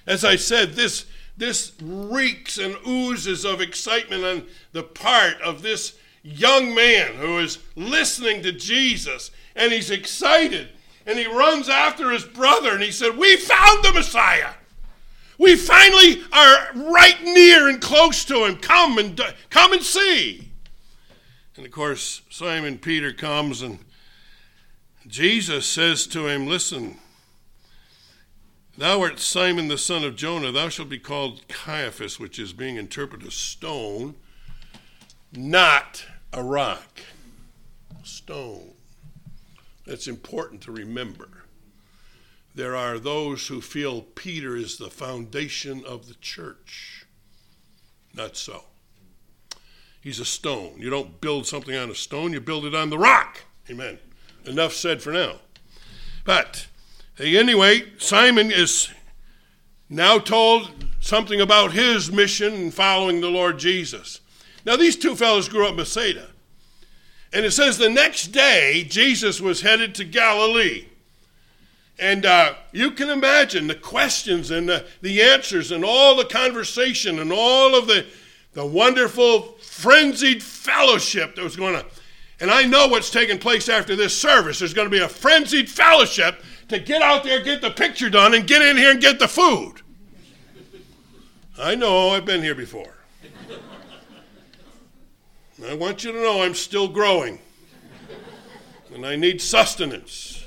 As 0.07 0.23
I 0.23 0.35
said, 0.35 0.73
this, 0.73 1.05
this 1.35 1.73
reeks 1.81 2.57
and 2.57 2.75
oozes 2.87 3.45
of 3.45 3.61
excitement 3.61 4.23
on 4.23 4.47
the 4.71 4.83
part 4.83 5.39
of 5.41 5.61
this 5.61 5.96
young 6.27 6.75
man 6.75 7.15
who 7.15 7.39
is 7.39 7.59
listening 7.75 8.43
to 8.43 8.51
Jesus 8.51 9.31
and 9.55 9.71
he's 9.71 9.89
excited 9.89 10.69
and 11.05 11.17
he 11.17 11.25
runs 11.25 11.69
after 11.69 12.11
his 12.11 12.25
brother 12.25 12.73
and 12.73 12.83
he 12.83 12.91
said, 12.91 13.17
We 13.17 13.37
found 13.37 13.83
the 13.83 13.93
Messiah. 13.93 14.51
We 15.37 15.55
finally 15.55 16.21
are 16.33 16.67
right 16.73 17.23
near 17.23 17.69
and 17.69 17.79
close 17.79 18.25
to 18.25 18.45
him. 18.45 18.57
Come 18.57 18.97
and 18.97 19.19
come 19.49 19.71
and 19.71 19.83
see. 19.83 20.51
And 21.55 21.65
of 21.65 21.71
course, 21.71 22.21
Simon 22.29 22.77
Peter 22.77 23.13
comes 23.13 23.61
and 23.61 23.79
Jesus 25.07 25.65
says 25.65 26.05
to 26.07 26.27
him, 26.27 26.45
Listen, 26.45 26.97
thou 28.77 29.01
art 29.01 29.19
Simon 29.19 29.69
the 29.69 29.77
son 29.77 30.03
of 30.03 30.15
Jonah, 30.17 30.51
thou 30.51 30.67
shalt 30.67 30.89
be 30.89 30.99
called 30.99 31.47
Caiaphas, 31.47 32.19
which 32.19 32.37
is 32.37 32.51
being 32.51 32.75
interpreted 32.75 33.31
stone, 33.31 34.15
not 35.31 36.05
a 36.37 36.43
rock. 36.43 36.99
Stone. 38.03 38.73
That's 39.87 40.07
important 40.07 40.61
to 40.61 40.71
remember. 40.71 41.29
There 42.53 42.75
are 42.75 42.99
those 42.99 43.47
who 43.47 43.59
feel 43.59 44.01
Peter 44.01 44.55
is 44.55 44.77
the 44.77 44.91
foundation 44.91 45.83
of 45.83 46.07
the 46.07 46.13
church. 46.15 47.07
Not 48.13 48.37
so. 48.37 48.65
He's 49.99 50.19
a 50.19 50.25
stone. 50.25 50.75
You 50.77 50.91
don't 50.91 51.19
build 51.19 51.47
something 51.47 51.75
on 51.75 51.89
a 51.89 51.95
stone, 51.95 52.33
you 52.33 52.39
build 52.39 52.65
it 52.65 52.75
on 52.75 52.91
the 52.91 52.99
rock. 52.99 53.43
Amen. 53.69 53.97
enough 54.45 54.73
said 54.73 55.01
for 55.01 55.11
now. 55.11 55.37
But 56.23 56.67
anyway, 57.19 57.91
Simon 57.97 58.51
is 58.51 58.89
now 59.89 60.19
told 60.19 60.85
something 60.99 61.41
about 61.41 61.71
his 61.71 62.11
mission 62.11 62.53
in 62.53 62.71
following 62.71 63.21
the 63.21 63.29
Lord 63.29 63.57
Jesus. 63.57 64.21
Now, 64.67 64.75
these 64.75 64.97
two 64.97 65.15
fellows 65.15 65.47
grew 65.47 65.63
up 65.63 65.71
in 65.71 65.77
Bethsaida. 65.77 66.27
And 67.31 67.45
it 67.45 67.51
says 67.51 67.77
the 67.77 67.89
next 67.89 68.27
day, 68.27 68.85
Jesus 68.89 69.39
was 69.39 69.61
headed 69.61 69.95
to 69.95 70.03
Galilee. 70.03 70.87
And 71.97 72.25
uh, 72.25 72.55
you 72.73 72.91
can 72.91 73.09
imagine 73.09 73.67
the 73.67 73.75
questions 73.75 74.51
and 74.51 74.67
the, 74.67 74.85
the 75.01 75.21
answers 75.21 75.71
and 75.71 75.85
all 75.85 76.17
the 76.17 76.25
conversation 76.25 77.19
and 77.19 77.31
all 77.31 77.75
of 77.75 77.87
the, 77.87 78.05
the 78.53 78.65
wonderful 78.65 79.53
frenzied 79.61 80.43
fellowship 80.43 81.37
that 81.37 81.43
was 81.45 81.55
going 81.55 81.75
on. 81.75 81.85
And 82.41 82.51
I 82.51 82.63
know 82.63 82.89
what's 82.89 83.09
taking 83.09 83.39
place 83.39 83.69
after 83.69 83.95
this 83.95 84.15
service. 84.19 84.59
There's 84.59 84.73
going 84.73 84.87
to 84.89 84.95
be 84.95 85.01
a 85.01 85.07
frenzied 85.07 85.69
fellowship 85.69 86.43
to 86.67 86.77
get 86.77 87.01
out 87.01 87.23
there, 87.23 87.41
get 87.41 87.61
the 87.61 87.71
picture 87.71 88.09
done, 88.09 88.33
and 88.33 88.45
get 88.45 88.61
in 88.61 88.75
here 88.75 88.91
and 88.91 88.99
get 88.99 89.17
the 89.17 89.29
food. 89.29 89.75
I 91.57 91.73
know, 91.75 92.09
I've 92.09 92.25
been 92.25 92.43
here 92.43 92.53
before. 92.53 92.96
I 95.65 95.73
want 95.73 96.03
you 96.03 96.11
to 96.11 96.21
know 96.21 96.43
I'm 96.43 96.53
still 96.53 96.87
growing. 96.87 97.39
And 98.93 99.05
I 99.05 99.15
need 99.15 99.41
sustenance. 99.41 100.45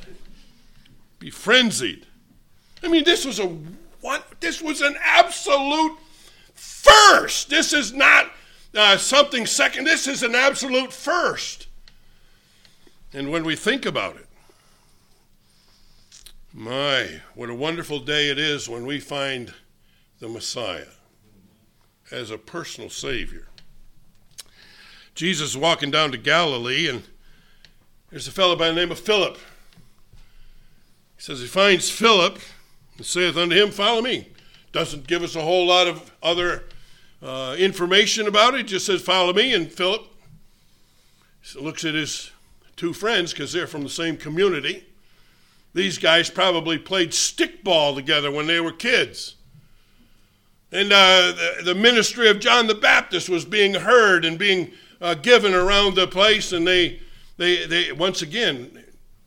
Be 1.18 1.30
frenzied. 1.30 2.06
I 2.82 2.88
mean, 2.88 3.04
this 3.04 3.24
was 3.24 3.38
a 3.38 3.46
what? 4.00 4.40
This 4.40 4.62
was 4.62 4.80
an 4.80 4.96
absolute 5.02 5.98
first. 6.54 7.50
This 7.50 7.72
is 7.72 7.92
not 7.92 8.30
uh, 8.74 8.96
something 8.96 9.46
second. 9.46 9.84
This 9.84 10.06
is 10.06 10.22
an 10.22 10.34
absolute 10.34 10.92
first. 10.92 11.66
And 13.12 13.30
when 13.30 13.44
we 13.44 13.56
think 13.56 13.84
about 13.84 14.16
it, 14.16 14.26
my, 16.52 17.20
what 17.34 17.50
a 17.50 17.54
wonderful 17.54 18.00
day 18.00 18.30
it 18.30 18.38
is 18.38 18.68
when 18.68 18.86
we 18.86 19.00
find 19.00 19.52
the 20.18 20.28
Messiah 20.28 20.86
as 22.10 22.30
a 22.30 22.38
personal 22.38 22.90
Savior. 22.90 23.49
Jesus 25.20 25.54
walking 25.54 25.90
down 25.90 26.12
to 26.12 26.16
Galilee, 26.16 26.88
and 26.88 27.02
there's 28.08 28.26
a 28.26 28.30
fellow 28.30 28.56
by 28.56 28.68
the 28.68 28.74
name 28.74 28.90
of 28.90 28.98
Philip. 28.98 29.36
He 31.14 31.22
says 31.22 31.40
he 31.40 31.46
finds 31.46 31.90
Philip 31.90 32.38
and 32.96 33.04
saith 33.04 33.36
unto 33.36 33.54
him, 33.54 33.70
Follow 33.70 34.00
me. 34.00 34.28
Doesn't 34.72 35.06
give 35.06 35.22
us 35.22 35.36
a 35.36 35.42
whole 35.42 35.66
lot 35.66 35.86
of 35.86 36.10
other 36.22 36.64
uh, 37.22 37.54
information 37.58 38.28
about 38.28 38.54
it. 38.54 38.62
Just 38.62 38.86
says, 38.86 39.02
Follow 39.02 39.34
me. 39.34 39.52
And 39.52 39.70
Philip 39.70 40.06
looks 41.54 41.84
at 41.84 41.92
his 41.92 42.30
two 42.76 42.94
friends 42.94 43.34
because 43.34 43.52
they're 43.52 43.66
from 43.66 43.82
the 43.82 43.90
same 43.90 44.16
community. 44.16 44.86
These 45.74 45.98
guys 45.98 46.30
probably 46.30 46.78
played 46.78 47.10
stickball 47.10 47.94
together 47.94 48.30
when 48.30 48.46
they 48.46 48.60
were 48.60 48.72
kids. 48.72 49.34
And 50.72 50.90
uh, 50.90 51.32
the, 51.32 51.64
the, 51.64 51.74
ministry 51.74 52.30
of 52.30 52.40
John 52.40 52.68
the 52.68 52.74
Baptist 52.74 53.28
was 53.28 53.44
being 53.44 53.74
heard 53.74 54.24
and 54.24 54.38
being 54.38 54.72
uh, 55.00 55.14
given 55.14 55.54
around 55.54 55.94
the 55.94 56.06
place. 56.06 56.52
And 56.52 56.66
they, 56.66 57.00
they, 57.36 57.66
they, 57.66 57.92
once 57.92 58.22
again, 58.22 58.84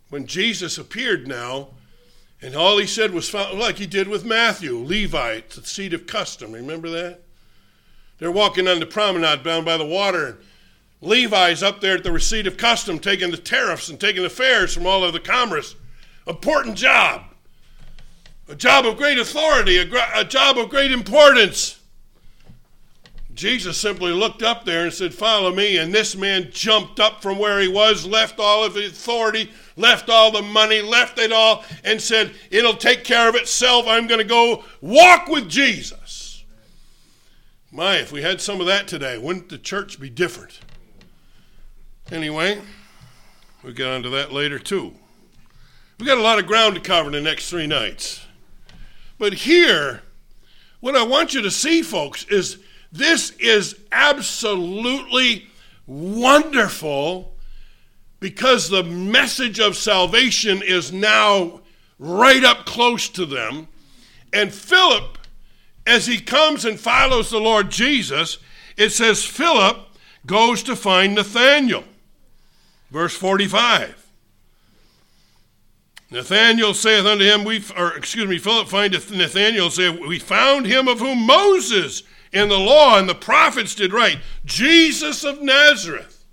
when 0.09 0.27
Jesus 0.27 0.77
appeared 0.77 1.27
now, 1.27 1.69
and 2.41 2.55
all 2.55 2.77
he 2.77 2.85
said 2.85 3.13
was 3.13 3.33
like 3.33 3.77
he 3.77 3.87
did 3.87 4.07
with 4.07 4.25
Matthew, 4.25 4.77
Levi, 4.77 5.41
the 5.49 5.65
seat 5.65 5.93
of 5.93 6.05
custom. 6.05 6.51
Remember 6.51 6.89
that? 6.89 7.21
They're 8.19 8.31
walking 8.31 8.67
on 8.67 8.79
the 8.79 8.85
promenade 8.85 9.43
bound 9.43 9.65
by 9.65 9.77
the 9.77 9.85
water. 9.85 10.27
And 10.27 10.37
Levi's 11.01 11.63
up 11.63 11.81
there 11.81 11.97
at 11.97 12.03
the 12.03 12.11
receipt 12.11 12.47
of 12.47 12.57
custom, 12.57 12.99
taking 12.99 13.31
the 13.31 13.37
tariffs 13.37 13.89
and 13.89 13.99
taking 13.99 14.23
the 14.23 14.29
fares 14.29 14.73
from 14.73 14.85
all 14.85 15.03
of 15.03 15.13
the 15.13 15.19
commerce. 15.19 15.75
Important 16.27 16.77
job. 16.77 17.23
A 18.49 18.55
job 18.55 18.85
of 18.85 18.97
great 18.97 19.17
authority, 19.17 19.77
a, 19.77 19.89
a 20.15 20.25
job 20.25 20.57
of 20.57 20.69
great 20.69 20.91
importance. 20.91 21.79
Jesus 23.33 23.77
simply 23.77 24.11
looked 24.11 24.43
up 24.43 24.65
there 24.65 24.83
and 24.83 24.93
said, 24.93 25.13
Follow 25.13 25.53
me. 25.53 25.77
And 25.77 25.93
this 25.93 26.15
man 26.15 26.49
jumped 26.51 26.99
up 26.99 27.21
from 27.21 27.39
where 27.39 27.59
he 27.59 27.67
was, 27.67 28.05
left 28.05 28.39
all 28.39 28.63
of 28.63 28.73
the 28.73 28.85
authority, 28.85 29.51
left 29.75 30.09
all 30.09 30.31
the 30.31 30.41
money, 30.41 30.81
left 30.81 31.17
it 31.19 31.31
all, 31.31 31.63
and 31.83 32.01
said, 32.01 32.31
It'll 32.51 32.75
take 32.75 33.03
care 33.03 33.29
of 33.29 33.35
itself. 33.35 33.85
I'm 33.87 34.07
going 34.07 34.19
to 34.19 34.23
go 34.23 34.63
walk 34.81 35.27
with 35.27 35.49
Jesus. 35.49 36.43
My, 37.71 37.97
if 37.97 38.11
we 38.11 38.21
had 38.21 38.39
some 38.39 38.61
of 38.61 38.67
that 38.67 38.87
today, 38.87 39.17
wouldn't 39.17 39.49
the 39.49 39.57
church 39.57 39.99
be 39.99 40.09
different? 40.09 40.59
Anyway, 42.11 42.61
we'll 43.63 43.73
get 43.73 43.87
on 43.87 44.03
to 44.03 44.09
that 44.11 44.31
later 44.31 44.59
too. 44.59 44.93
We've 45.97 46.07
got 46.07 46.19
a 46.19 46.21
lot 46.21 46.37
of 46.37 46.45
ground 46.45 46.75
to 46.75 46.81
cover 46.81 47.07
in 47.07 47.13
the 47.13 47.21
next 47.21 47.49
three 47.49 47.65
nights. 47.65 48.25
But 49.17 49.33
here, 49.33 50.03
what 50.81 50.95
I 50.95 51.03
want 51.03 51.33
you 51.33 51.41
to 51.41 51.49
see, 51.49 51.81
folks, 51.81 52.25
is 52.25 52.57
this 52.93 53.31
is 53.31 53.75
absolutely 53.91 55.47
wonderful 55.87 57.33
because 58.19 58.69
the 58.69 58.83
message 58.83 59.59
of 59.59 59.75
salvation 59.75 60.61
is 60.63 60.93
now 60.93 61.61
right 61.97 62.43
up 62.43 62.67
close 62.67 63.09
to 63.09 63.25
them. 63.25 63.67
And 64.31 64.53
Philip, 64.53 65.17
as 65.87 66.05
he 66.05 66.19
comes 66.19 66.65
and 66.65 66.79
follows 66.79 67.31
the 67.31 67.39
Lord 67.39 67.71
Jesus, 67.71 68.37
it 68.77 68.91
says 68.91 69.25
Philip 69.25 69.77
goes 70.27 70.61
to 70.63 70.75
find 70.75 71.15
Nathanael. 71.15 71.83
Verse 72.91 73.15
45. 73.15 74.07
Nathanael 76.11 76.75
saith 76.75 77.05
unto 77.05 77.25
him, 77.25 77.43
we, 77.43 77.63
or 77.75 77.97
excuse 77.97 78.27
me, 78.27 78.37
Philip 78.37 78.67
findeth 78.67 79.11
Nathanael, 79.11 79.71
saith, 79.71 79.99
We 79.99 80.19
found 80.19 80.67
him 80.67 80.87
of 80.87 80.99
whom 80.99 81.25
Moses 81.25 82.03
in 82.33 82.49
the 82.49 82.59
law 82.59 82.97
and 82.97 83.07
the 83.07 83.15
prophets 83.15 83.75
did 83.75 83.93
write, 83.93 84.19
Jesus 84.43 85.23
of 85.23 85.41
Nazareth. 85.41 86.25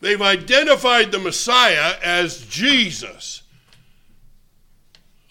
They've 0.00 0.22
identified 0.22 1.12
the 1.12 1.18
Messiah 1.18 1.96
as 2.02 2.46
Jesus 2.46 3.42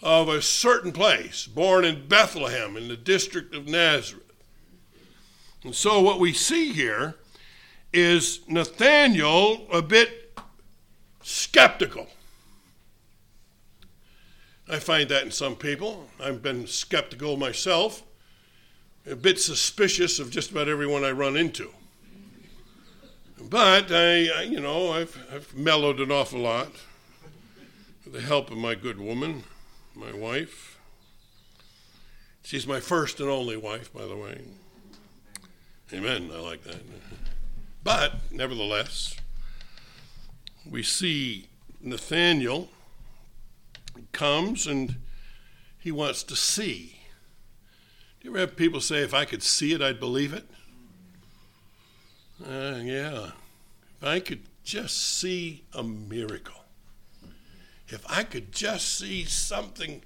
of 0.02 0.28
a 0.28 0.42
certain 0.42 0.92
place, 0.92 1.46
born 1.46 1.84
in 1.84 2.08
Bethlehem 2.08 2.76
in 2.76 2.88
the 2.88 2.96
district 2.96 3.54
of 3.54 3.66
Nazareth. 3.66 4.22
And 5.64 5.74
so 5.74 6.00
what 6.00 6.20
we 6.20 6.32
see 6.32 6.72
here 6.72 7.14
is 7.92 8.40
Nathanael 8.48 9.66
a 9.72 9.80
bit 9.80 10.38
skeptical. 11.22 12.08
I 14.68 14.78
find 14.78 15.08
that 15.10 15.24
in 15.24 15.30
some 15.30 15.54
people. 15.54 16.08
I've 16.18 16.42
been 16.42 16.66
skeptical 16.66 17.36
myself 17.36 18.02
a 19.10 19.16
bit 19.16 19.40
suspicious 19.40 20.18
of 20.18 20.30
just 20.30 20.50
about 20.50 20.68
everyone 20.68 21.04
I 21.04 21.10
run 21.10 21.36
into. 21.36 21.70
But 23.40 23.90
I, 23.90 24.28
I, 24.28 24.42
you 24.42 24.60
know, 24.60 24.92
I've, 24.92 25.18
I've 25.34 25.54
mellowed 25.56 26.00
an 26.00 26.12
awful 26.12 26.40
lot 26.40 26.70
with 28.04 28.14
the 28.14 28.20
help 28.20 28.50
of 28.50 28.56
my 28.56 28.74
good 28.74 29.00
woman, 29.00 29.44
my 29.94 30.12
wife. 30.12 30.78
She's 32.44 32.66
my 32.66 32.80
first 32.80 33.20
and 33.20 33.28
only 33.28 33.56
wife, 33.56 33.92
by 33.92 34.06
the 34.06 34.16
way. 34.16 34.40
Amen. 35.92 36.30
I 36.32 36.38
like 36.38 36.62
that. 36.64 36.80
But 37.84 38.14
nevertheless, 38.30 39.16
we 40.68 40.82
see 40.82 41.48
Nathaniel 41.80 42.68
comes 44.12 44.66
and 44.66 44.96
he 45.78 45.90
wants 45.90 46.22
to 46.24 46.36
see. 46.36 46.91
You 48.22 48.30
ever 48.30 48.38
have 48.38 48.56
people 48.56 48.80
say, 48.80 49.02
if 49.02 49.14
I 49.14 49.24
could 49.24 49.42
see 49.42 49.72
it, 49.72 49.82
I'd 49.82 49.98
believe 49.98 50.32
it? 50.32 50.48
Uh, 52.40 52.78
yeah. 52.82 53.30
If 54.00 54.04
I 54.04 54.20
could 54.20 54.42
just 54.62 54.96
see 55.18 55.64
a 55.72 55.82
miracle, 55.82 56.64
if 57.88 58.04
I 58.08 58.22
could 58.22 58.52
just 58.52 58.96
see 58.96 59.24
something 59.24 60.02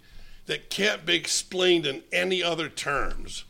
that 0.47 0.71
can't 0.71 1.05
be 1.05 1.15
explained 1.15 1.85
in 1.85 2.03
any 2.11 2.43
other 2.43 2.71
terms, 2.71 3.45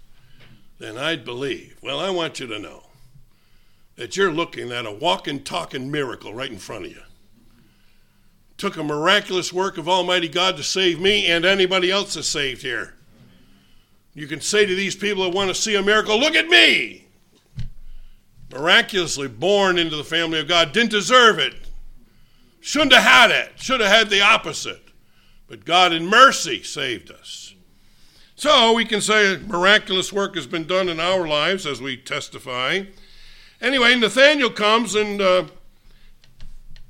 then 0.79 0.98
I'd 0.98 1.24
believe. 1.24 1.76
Well, 1.81 2.00
I 2.00 2.11
want 2.11 2.40
you 2.40 2.48
to 2.48 2.59
know 2.59 2.85
that 3.94 4.16
you're 4.16 4.33
looking 4.33 4.72
at 4.72 4.85
a 4.85 4.92
walking, 4.92 5.44
talking 5.44 5.90
miracle 5.90 6.35
right 6.35 6.50
in 6.50 6.59
front 6.59 6.87
of 6.87 6.90
you. 6.90 7.02
took 8.59 8.76
a 8.76 8.83
miraculous 8.83 9.52
work 9.52 9.79
of 9.79 9.88
Almighty 9.88 10.29
God 10.29 10.57
to 10.57 10.62
save 10.64 11.00
me 11.00 11.26
and 11.26 11.44
anybody 11.44 11.90
else 11.90 12.14
that's 12.14 12.26
saved 12.26 12.62
here. 12.62 12.96
You 14.16 14.26
can 14.26 14.40
say 14.40 14.64
to 14.64 14.74
these 14.74 14.96
people 14.96 15.24
that 15.24 15.37
want 15.37 15.48
to 15.48 15.55
see 15.55 15.74
a 15.74 15.83
miracle, 15.83 16.18
look 16.18 16.35
at 16.35 16.48
me. 16.48 17.07
Miraculously 18.50 19.29
born 19.29 19.76
into 19.79 19.94
the 19.94 20.05
family 20.05 20.40
of 20.40 20.48
God, 20.48 20.72
didn't 20.72 20.90
deserve 20.90 21.38
it. 21.38 21.55
Shouldn't 22.61 22.94
have 22.94 23.02
had 23.02 23.31
it. 23.31 23.52
Should 23.57 23.81
have 23.81 23.90
had 23.90 24.09
the 24.09 24.22
opposite. 24.22 24.83
But 25.48 25.66
God 25.66 25.92
in 25.92 26.07
mercy 26.07 26.62
saved 26.62 27.11
us. 27.11 27.55
So 28.37 28.72
we 28.72 28.87
can 28.87 29.02
say 29.02 29.37
miraculous 29.37 30.14
work 30.14 30.35
has 30.35 30.46
been 30.46 30.66
done 30.66 30.88
in 30.88 30.98
our 30.98 31.29
lives 31.29 31.66
as 31.66 31.83
we 31.83 31.98
testify. 31.98 32.85
Anyway, 33.61 33.94
Nathaniel 33.96 34.50
comes 34.50 34.94
and 34.94 35.20
uh, 35.20 35.44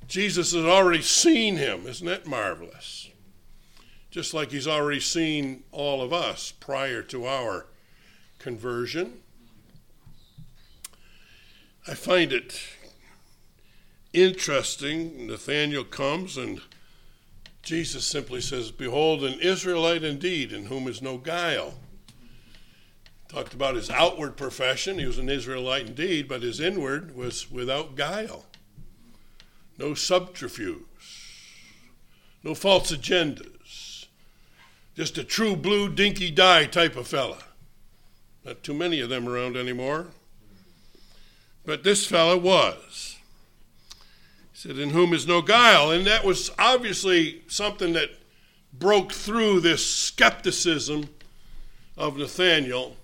Jesus 0.06 0.52
has 0.52 0.64
already 0.64 1.02
seen 1.02 1.56
him. 1.56 1.88
Isn't 1.88 2.06
that 2.06 2.28
marvelous? 2.28 2.95
Just 4.16 4.32
like 4.32 4.50
he's 4.50 4.66
already 4.66 5.00
seen 5.00 5.64
all 5.72 6.00
of 6.00 6.10
us 6.10 6.50
prior 6.50 7.02
to 7.02 7.26
our 7.26 7.66
conversion. 8.38 9.20
I 11.86 11.92
find 11.92 12.32
it 12.32 12.58
interesting. 14.14 15.26
Nathanael 15.26 15.84
comes 15.84 16.38
and 16.38 16.62
Jesus 17.62 18.06
simply 18.06 18.40
says, 18.40 18.70
Behold, 18.70 19.22
an 19.22 19.38
Israelite 19.38 20.02
indeed, 20.02 20.50
in 20.50 20.64
whom 20.64 20.88
is 20.88 21.02
no 21.02 21.18
guile. 21.18 21.74
Talked 23.28 23.52
about 23.52 23.74
his 23.74 23.90
outward 23.90 24.38
profession. 24.38 24.98
He 24.98 25.04
was 25.04 25.18
an 25.18 25.28
Israelite 25.28 25.88
indeed, 25.88 26.26
but 26.26 26.40
his 26.40 26.58
inward 26.58 27.14
was 27.14 27.50
without 27.50 27.96
guile. 27.96 28.46
No 29.76 29.92
subterfuge, 29.92 30.86
no 32.42 32.54
false 32.54 32.90
agendas. 32.90 33.55
Just 34.96 35.18
a 35.18 35.24
true 35.24 35.56
blue 35.56 35.90
dinky 35.90 36.30
die 36.30 36.64
type 36.64 36.96
of 36.96 37.06
fella. 37.06 37.38
Not 38.44 38.62
too 38.62 38.72
many 38.72 39.00
of 39.00 39.10
them 39.10 39.28
around 39.28 39.56
anymore. 39.56 40.06
But 41.66 41.84
this 41.84 42.06
fella 42.06 42.38
was 42.38 43.18
He 44.52 44.58
said, 44.58 44.78
In 44.78 44.90
whom 44.90 45.12
is 45.12 45.26
no 45.26 45.42
guile. 45.42 45.90
And 45.90 46.06
that 46.06 46.24
was 46.24 46.50
obviously 46.58 47.42
something 47.46 47.92
that 47.92 48.10
broke 48.72 49.12
through 49.12 49.60
this 49.60 49.84
skepticism 49.84 51.10
of 51.98 52.16
Nathaniel. 52.16 52.96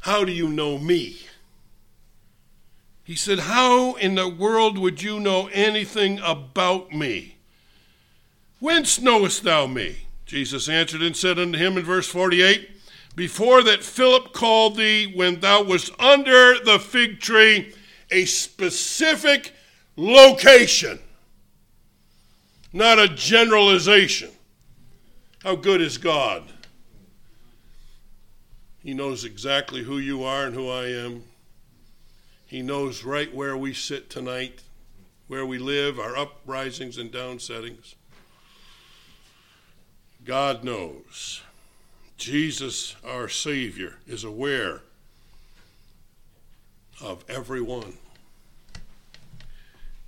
How 0.00 0.24
do 0.24 0.32
you 0.32 0.48
know 0.48 0.76
me? 0.78 1.18
He 3.04 3.14
said, 3.14 3.40
How 3.40 3.94
in 3.94 4.16
the 4.16 4.28
world 4.28 4.76
would 4.78 5.02
you 5.02 5.20
know 5.20 5.48
anything 5.52 6.18
about 6.18 6.90
me? 6.90 7.36
Whence 8.62 9.00
knowest 9.00 9.42
thou 9.42 9.66
me? 9.66 10.06
Jesus 10.24 10.68
answered 10.68 11.02
and 11.02 11.16
said 11.16 11.36
unto 11.36 11.58
him 11.58 11.76
in 11.76 11.82
verse 11.82 12.06
48 12.06 12.70
Before 13.16 13.60
that 13.64 13.82
Philip 13.82 14.32
called 14.32 14.76
thee, 14.76 15.12
when 15.12 15.40
thou 15.40 15.64
wast 15.64 15.90
under 15.98 16.60
the 16.60 16.78
fig 16.78 17.18
tree, 17.18 17.74
a 18.12 18.24
specific 18.24 19.52
location, 19.96 21.00
not 22.72 23.00
a 23.00 23.08
generalization. 23.08 24.30
How 25.42 25.56
good 25.56 25.80
is 25.80 25.98
God? 25.98 26.44
He 28.78 28.94
knows 28.94 29.24
exactly 29.24 29.82
who 29.82 29.98
you 29.98 30.22
are 30.22 30.46
and 30.46 30.54
who 30.54 30.68
I 30.68 30.84
am. 30.86 31.24
He 32.46 32.62
knows 32.62 33.02
right 33.02 33.34
where 33.34 33.56
we 33.56 33.74
sit 33.74 34.08
tonight, 34.08 34.62
where 35.26 35.44
we 35.44 35.58
live, 35.58 35.98
our 35.98 36.16
uprisings 36.16 36.96
and 36.96 37.10
downsettings. 37.10 37.96
God 40.24 40.62
knows. 40.62 41.42
Jesus, 42.16 42.94
our 43.04 43.28
Savior, 43.28 43.96
is 44.06 44.22
aware 44.22 44.82
of 47.00 47.24
everyone. 47.28 47.94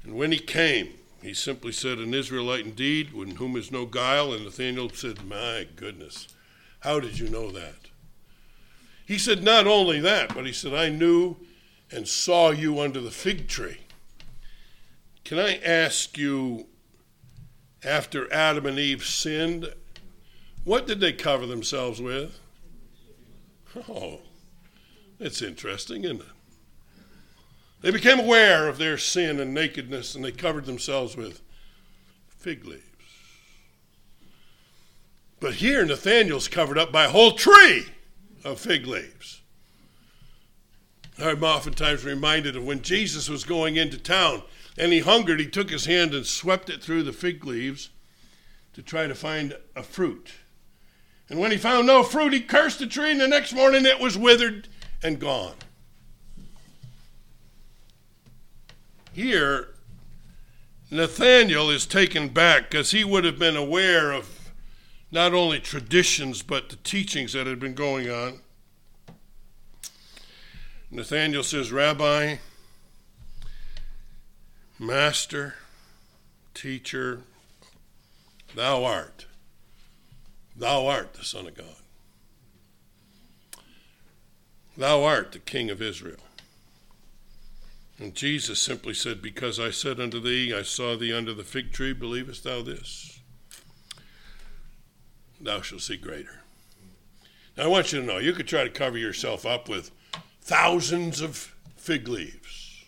And 0.05 0.15
when 0.15 0.31
he 0.31 0.39
came, 0.39 0.91
he 1.23 1.35
simply 1.35 1.73
said, 1.73 1.99
An 1.99 2.15
Israelite 2.15 2.65
indeed, 2.65 3.13
in 3.15 3.37
whom 3.37 3.57
is 3.57 3.73
no 3.73 3.87
guile. 3.87 4.33
And 4.33 4.45
Nathanael 4.45 4.91
said, 4.91 5.25
My 5.25 5.67
goodness, 5.75 6.29
how 6.81 7.01
did 7.01 7.19
you 7.19 7.29
know 7.29 7.51
that? 7.51 7.89
He 9.07 9.19
said, 9.19 9.43
Not 9.43 9.67
only 9.67 10.01
that, 10.01 10.35
but 10.35 10.47
he 10.47 10.53
said, 10.53 10.75
I 10.75 10.91
knew 10.91 11.37
and 11.91 12.07
saw 12.07 12.51
you 12.51 12.81
under 12.81 13.01
the 13.01 13.11
fig 13.11 13.49
tree. 13.49 13.79
Can 15.25 15.39
I 15.39 15.57
ask 15.57 16.17
you, 16.19 16.67
after 17.83 18.33
Adam 18.33 18.67
and 18.67 18.79
Eve 18.79 19.05
sinned, 19.05 19.73
what 20.65 20.87
did 20.87 21.01
they 21.01 21.13
cover 21.13 21.47
themselves 21.47 22.01
with? 22.01 22.39
Oh, 23.89 24.21
that's 25.19 25.43
interesting, 25.43 26.05
isn't 26.05 26.21
it? 26.21 26.27
They 27.83 27.91
became 27.91 28.19
aware 28.19 28.69
of 28.69 28.79
their 28.79 28.97
sin 28.97 29.41
and 29.41 29.53
nakedness, 29.53 30.15
and 30.15 30.25
they 30.25 30.33
covered 30.33 30.65
themselves 30.65 31.17
with 31.17 31.43
fig 32.29 32.65
leaves. 32.65 32.83
But 35.39 35.55
here, 35.55 35.85
Nathaniel's 35.85 36.49
covered 36.49 36.79
up 36.79 36.91
by 36.91 37.05
a 37.05 37.11
whole 37.11 37.33
tree 37.33 37.87
of 38.45 38.59
fig 38.59 38.87
leaves. 38.87 39.43
I'm 41.19 41.45
oftentimes 41.45 42.05
reminded 42.05 42.57
of 42.57 42.65
when 42.65 42.83
Jesus 42.83 43.29
was 43.29 43.45
going 43.45 43.77
into 43.77 43.99
town 43.99 44.43
and 44.77 44.93
he 44.93 45.01
hungered, 45.01 45.39
he 45.39 45.47
took 45.47 45.71
his 45.71 45.87
hand 45.87 46.15
and 46.15 46.27
swept 46.27 46.71
it 46.71 46.83
through 46.83 47.03
the 47.05 47.13
fig 47.13 47.45
leaves 47.45 47.91
to 48.73 48.83
try 48.83 49.07
to 49.07 49.15
find 49.15 49.57
a 49.77 49.83
fruit. 49.83 50.33
And 51.29 51.39
when 51.39 51.51
he 51.51 51.57
found 51.57 51.87
no 51.87 52.03
fruit, 52.03 52.33
he 52.33 52.41
cursed 52.41 52.79
the 52.79 52.87
tree, 52.87 53.11
and 53.11 53.21
the 53.21 53.29
next 53.29 53.53
morning 53.53 53.87
it 53.87 53.99
was 53.99 54.19
withered 54.19 54.69
and 55.03 55.19
gone. 55.19 55.55
Here, 59.13 59.69
Nathaniel 60.91 61.71
is 61.71 61.87
taken 61.87 62.29
back 62.29 62.71
because 62.71 62.91
he 62.91 63.05
would 63.05 63.25
have 63.25 63.39
been 63.39 63.57
aware 63.57 64.13
of 64.13 64.53
not 65.11 65.33
only 65.33 65.61
traditions 65.61 66.43
but 66.43 66.69
the 66.69 66.77
teachings 66.77 67.33
that 67.33 67.47
had 67.47 67.61
been 67.61 67.75
going 67.75 68.11
on. 68.11 68.41
Nathaniel 70.91 71.43
says, 71.43 71.73
Rabbi, 71.73 72.37
Master, 74.79 75.55
Teacher, 76.53 77.23
thou 78.55 78.85
art. 78.85 79.27
Thou 80.57 80.87
art 80.87 81.15
the 81.15 81.25
Son 81.25 81.47
of 81.47 81.55
God. 81.55 81.67
Thou 84.77 85.03
art 85.05 85.33
the 85.33 85.39
King 85.39 85.71
of 85.71 85.83
Israel. 85.83 86.19
And 87.99 88.15
Jesus 88.15 88.59
simply 88.59 88.95
said, 88.95 89.23
Because 89.23 89.61
I 89.61 89.71
said 89.71 90.01
unto 90.01 90.21
thee, 90.21 90.53
I 90.53 90.63
saw 90.63 90.97
thee 90.97 91.13
under 91.13 91.33
the 91.33 91.45
fig 91.45 91.73
tree, 91.73 91.93
believest 91.93 92.45
thou 92.45 92.63
this? 92.63 93.21
Thou 95.41 95.61
shalt 95.61 95.83
see 95.83 95.97
greater. 95.97 96.41
Now, 97.57 97.65
I 97.65 97.67
want 97.69 97.93
you 97.93 98.01
to 98.01 98.07
know, 98.07 98.19
you 98.19 98.33
could 98.33 98.49
try 98.49 98.65
to 98.65 98.71
cover 98.71 98.99
yourself 98.99 99.47
up 99.47 99.69
with 99.69 99.93
thousands 100.41 101.21
of 101.21 101.55
fig 101.77 102.09
leaves. 102.09 102.85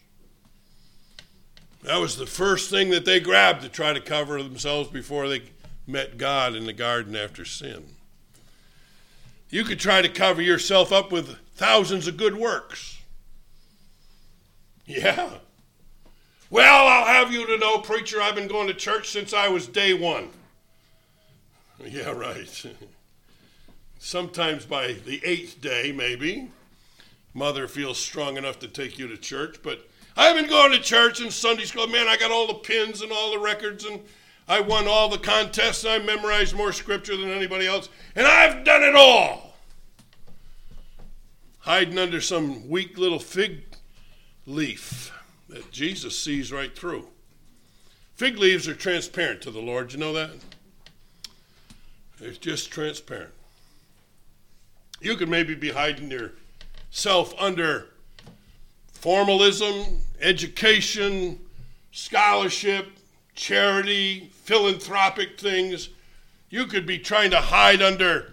That 1.82 2.00
was 2.00 2.16
the 2.16 2.26
first 2.26 2.68
thing 2.68 2.90
that 2.90 3.04
they 3.04 3.20
grabbed 3.20 3.62
to 3.62 3.68
try 3.68 3.92
to 3.92 4.00
cover 4.00 4.42
themselves 4.42 4.88
before 4.88 5.28
they 5.28 5.42
met 5.86 6.18
God 6.18 6.54
in 6.54 6.66
the 6.66 6.72
garden 6.72 7.14
after 7.14 7.44
sin. 7.44 7.84
You 9.48 9.64
could 9.64 9.78
try 9.78 10.02
to 10.02 10.08
cover 10.08 10.42
yourself 10.42 10.92
up 10.92 11.12
with 11.12 11.36
thousands 11.54 12.08
of 12.08 12.16
good 12.16 12.36
works. 12.36 12.98
Yeah. 14.84 15.30
Well, 16.50 16.86
I'll 16.86 17.06
have 17.06 17.32
you 17.32 17.46
to 17.46 17.58
know, 17.58 17.78
preacher, 17.78 18.20
I've 18.20 18.34
been 18.34 18.48
going 18.48 18.68
to 18.68 18.74
church 18.74 19.10
since 19.10 19.32
I 19.32 19.48
was 19.48 19.66
day 19.66 19.94
one. 19.94 20.30
Yeah, 21.84 22.10
right. 22.10 22.66
Sometimes 23.98 24.64
by 24.64 24.92
the 24.92 25.20
eighth 25.24 25.60
day, 25.60 25.92
maybe, 25.92 26.50
mother 27.34 27.66
feels 27.66 27.98
strong 27.98 28.36
enough 28.36 28.58
to 28.60 28.68
take 28.68 28.98
you 28.98 29.08
to 29.08 29.16
church, 29.16 29.56
but 29.62 29.88
I've 30.16 30.36
been 30.36 30.48
going 30.48 30.72
to 30.72 30.80
church 30.80 31.20
and 31.20 31.32
Sunday 31.32 31.64
school. 31.64 31.86
Man, 31.88 32.06
I 32.08 32.16
got 32.16 32.30
all 32.30 32.46
the 32.46 32.54
pins 32.54 33.02
and 33.02 33.10
all 33.12 33.32
the 33.32 33.38
records, 33.38 33.84
and 33.84 34.00
I 34.48 34.60
won 34.60 34.86
all 34.86 35.08
the 35.08 35.18
contests, 35.18 35.84
I 35.84 35.98
memorized 35.98 36.54
more 36.54 36.72
scripture 36.72 37.16
than 37.16 37.30
anybody 37.30 37.66
else, 37.66 37.88
and 38.14 38.26
I've 38.26 38.64
done 38.64 38.82
it 38.82 38.94
all. 38.94 39.54
Hiding 41.60 41.98
under 41.98 42.20
some 42.20 42.68
weak 42.68 42.96
little 42.96 43.18
fig 43.18 43.62
leaf 44.46 45.12
that 45.48 45.72
Jesus 45.72 46.16
sees 46.16 46.52
right 46.52 46.76
through. 46.76 47.08
Fig 48.14 48.38
leaves 48.38 48.68
are 48.68 48.74
transparent 48.74 49.42
to 49.42 49.50
the 49.50 49.60
Lord. 49.60 49.92
You 49.92 49.98
know 49.98 50.12
that? 50.12 50.30
They're 52.18 52.30
just 52.30 52.70
transparent. 52.70 53.32
You 55.00 55.16
could 55.16 55.28
maybe 55.28 55.54
be 55.54 55.70
hiding 55.70 56.10
yourself 56.10 57.34
under 57.38 57.88
formalism, 58.92 59.98
education, 60.20 61.38
scholarship, 61.92 62.95
charity, 63.36 64.30
philanthropic 64.32 65.38
things. 65.38 65.90
You 66.50 66.66
could 66.66 66.86
be 66.86 66.98
trying 66.98 67.30
to 67.30 67.40
hide 67.40 67.82
under 67.82 68.32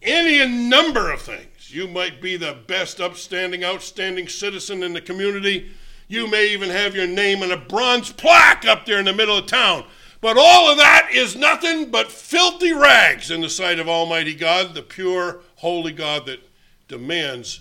any 0.00 0.46
number 0.48 1.10
of 1.10 1.20
things. 1.20 1.74
You 1.74 1.88
might 1.88 2.22
be 2.22 2.36
the 2.36 2.56
best 2.66 3.00
upstanding, 3.00 3.64
outstanding 3.64 4.28
citizen 4.28 4.82
in 4.82 4.92
the 4.92 5.00
community. 5.00 5.70
You 6.08 6.30
may 6.30 6.48
even 6.52 6.70
have 6.70 6.94
your 6.94 7.08
name 7.08 7.42
in 7.42 7.50
a 7.50 7.56
bronze 7.56 8.12
plaque 8.12 8.64
up 8.64 8.86
there 8.86 9.00
in 9.00 9.04
the 9.04 9.12
middle 9.12 9.36
of 9.36 9.46
town. 9.46 9.84
But 10.20 10.38
all 10.38 10.70
of 10.70 10.78
that 10.78 11.10
is 11.12 11.36
nothing 11.36 11.90
but 11.90 12.10
filthy 12.10 12.72
rags 12.72 13.30
in 13.30 13.40
the 13.40 13.50
sight 13.50 13.78
of 13.78 13.88
Almighty 13.88 14.34
God, 14.34 14.74
the 14.74 14.82
pure, 14.82 15.40
holy 15.56 15.92
God 15.92 16.26
that 16.26 16.40
demands 16.88 17.60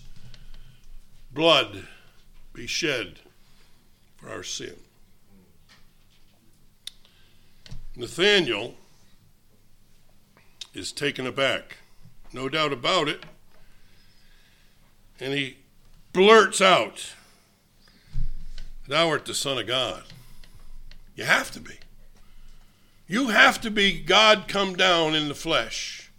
blood 1.34 1.86
be 2.54 2.68
shed 2.68 3.20
for 4.18 4.30
our 4.30 4.44
sin. 4.44 4.76
Nathaniel 7.98 8.76
is 10.74 10.92
taken 10.92 11.26
aback, 11.26 11.78
no 12.34 12.50
doubt 12.50 12.74
about 12.74 13.08
it, 13.08 13.24
and 15.20 15.34
he 15.34 15.58
blurts 16.12 16.62
out, 16.62 17.14
Thou 18.88 19.08
art 19.10 19.26
the 19.26 19.34
Son 19.34 19.58
of 19.58 19.66
God. 19.66 20.04
You 21.16 21.24
have 21.24 21.52
to 21.52 21.60
be. 21.60 21.76
You 23.08 23.30
have 23.30 23.62
to 23.62 23.72
be 23.72 24.02
God 24.02 24.46
come 24.48 24.76
down 24.76 25.16
in 25.16 25.30
the 25.30 25.36
flesh. 25.36 26.12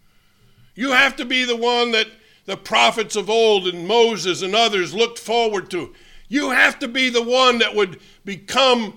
You 0.75 0.93
have 0.93 1.17
to 1.17 1.25
be 1.25 1.45
the 1.45 1.57
one 1.57 1.93
that 1.93 2.09
the 2.47 2.57
prophets 2.57 3.17
of 3.17 3.29
old 3.29 3.67
and 3.67 3.87
Moses 3.87 4.41
and 4.41 4.55
others 4.55 4.95
looked 4.95 5.19
forward 5.19 5.71
to. 5.71 5.95
You 6.29 6.51
have 6.51 6.79
to 6.79 6.89
be 6.89 7.11
the 7.11 7.23
one 7.23 7.59
that 7.59 7.75
would 7.75 8.01
become 8.25 8.97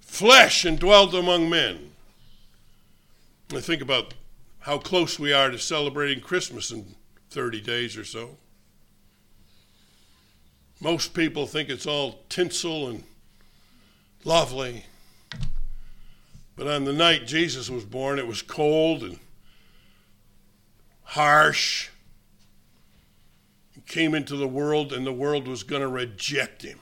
flesh 0.00 0.64
and 0.64 0.78
dwelt 0.78 1.12
among 1.12 1.50
men. 1.50 1.89
I 3.52 3.60
think 3.60 3.82
about 3.82 4.14
how 4.60 4.78
close 4.78 5.18
we 5.18 5.32
are 5.32 5.50
to 5.50 5.58
celebrating 5.58 6.22
Christmas 6.22 6.70
in 6.70 6.94
30 7.30 7.60
days 7.60 7.96
or 7.96 8.04
so. 8.04 8.36
Most 10.80 11.14
people 11.14 11.46
think 11.46 11.68
it's 11.68 11.86
all 11.86 12.20
tinsel 12.28 12.88
and 12.88 13.02
lovely. 14.24 14.84
But 16.56 16.68
on 16.68 16.84
the 16.84 16.92
night 16.92 17.26
Jesus 17.26 17.68
was 17.68 17.84
born, 17.84 18.18
it 18.20 18.26
was 18.26 18.40
cold 18.40 19.02
and 19.02 19.18
harsh. 21.02 21.88
He 23.74 23.80
came 23.80 24.14
into 24.14 24.36
the 24.36 24.48
world, 24.48 24.92
and 24.92 25.04
the 25.04 25.12
world 25.12 25.48
was 25.48 25.64
going 25.64 25.82
to 25.82 25.88
reject 25.88 26.62
him. 26.62 26.78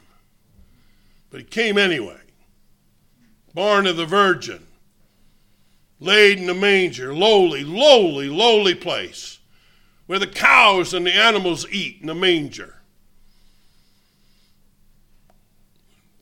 But 1.30 1.40
he 1.40 1.46
came 1.46 1.78
anyway. 1.78 2.20
Born 3.54 3.86
of 3.86 3.96
the 3.96 4.06
Virgin 4.06 4.67
laid 6.00 6.38
in 6.38 6.46
the 6.46 6.54
manger, 6.54 7.12
lowly, 7.12 7.64
lowly, 7.64 8.28
lowly 8.28 8.74
place, 8.74 9.38
where 10.06 10.18
the 10.18 10.26
cows 10.26 10.94
and 10.94 11.06
the 11.06 11.14
animals 11.14 11.66
eat 11.70 11.98
in 12.00 12.06
the 12.06 12.14
manger. 12.14 12.76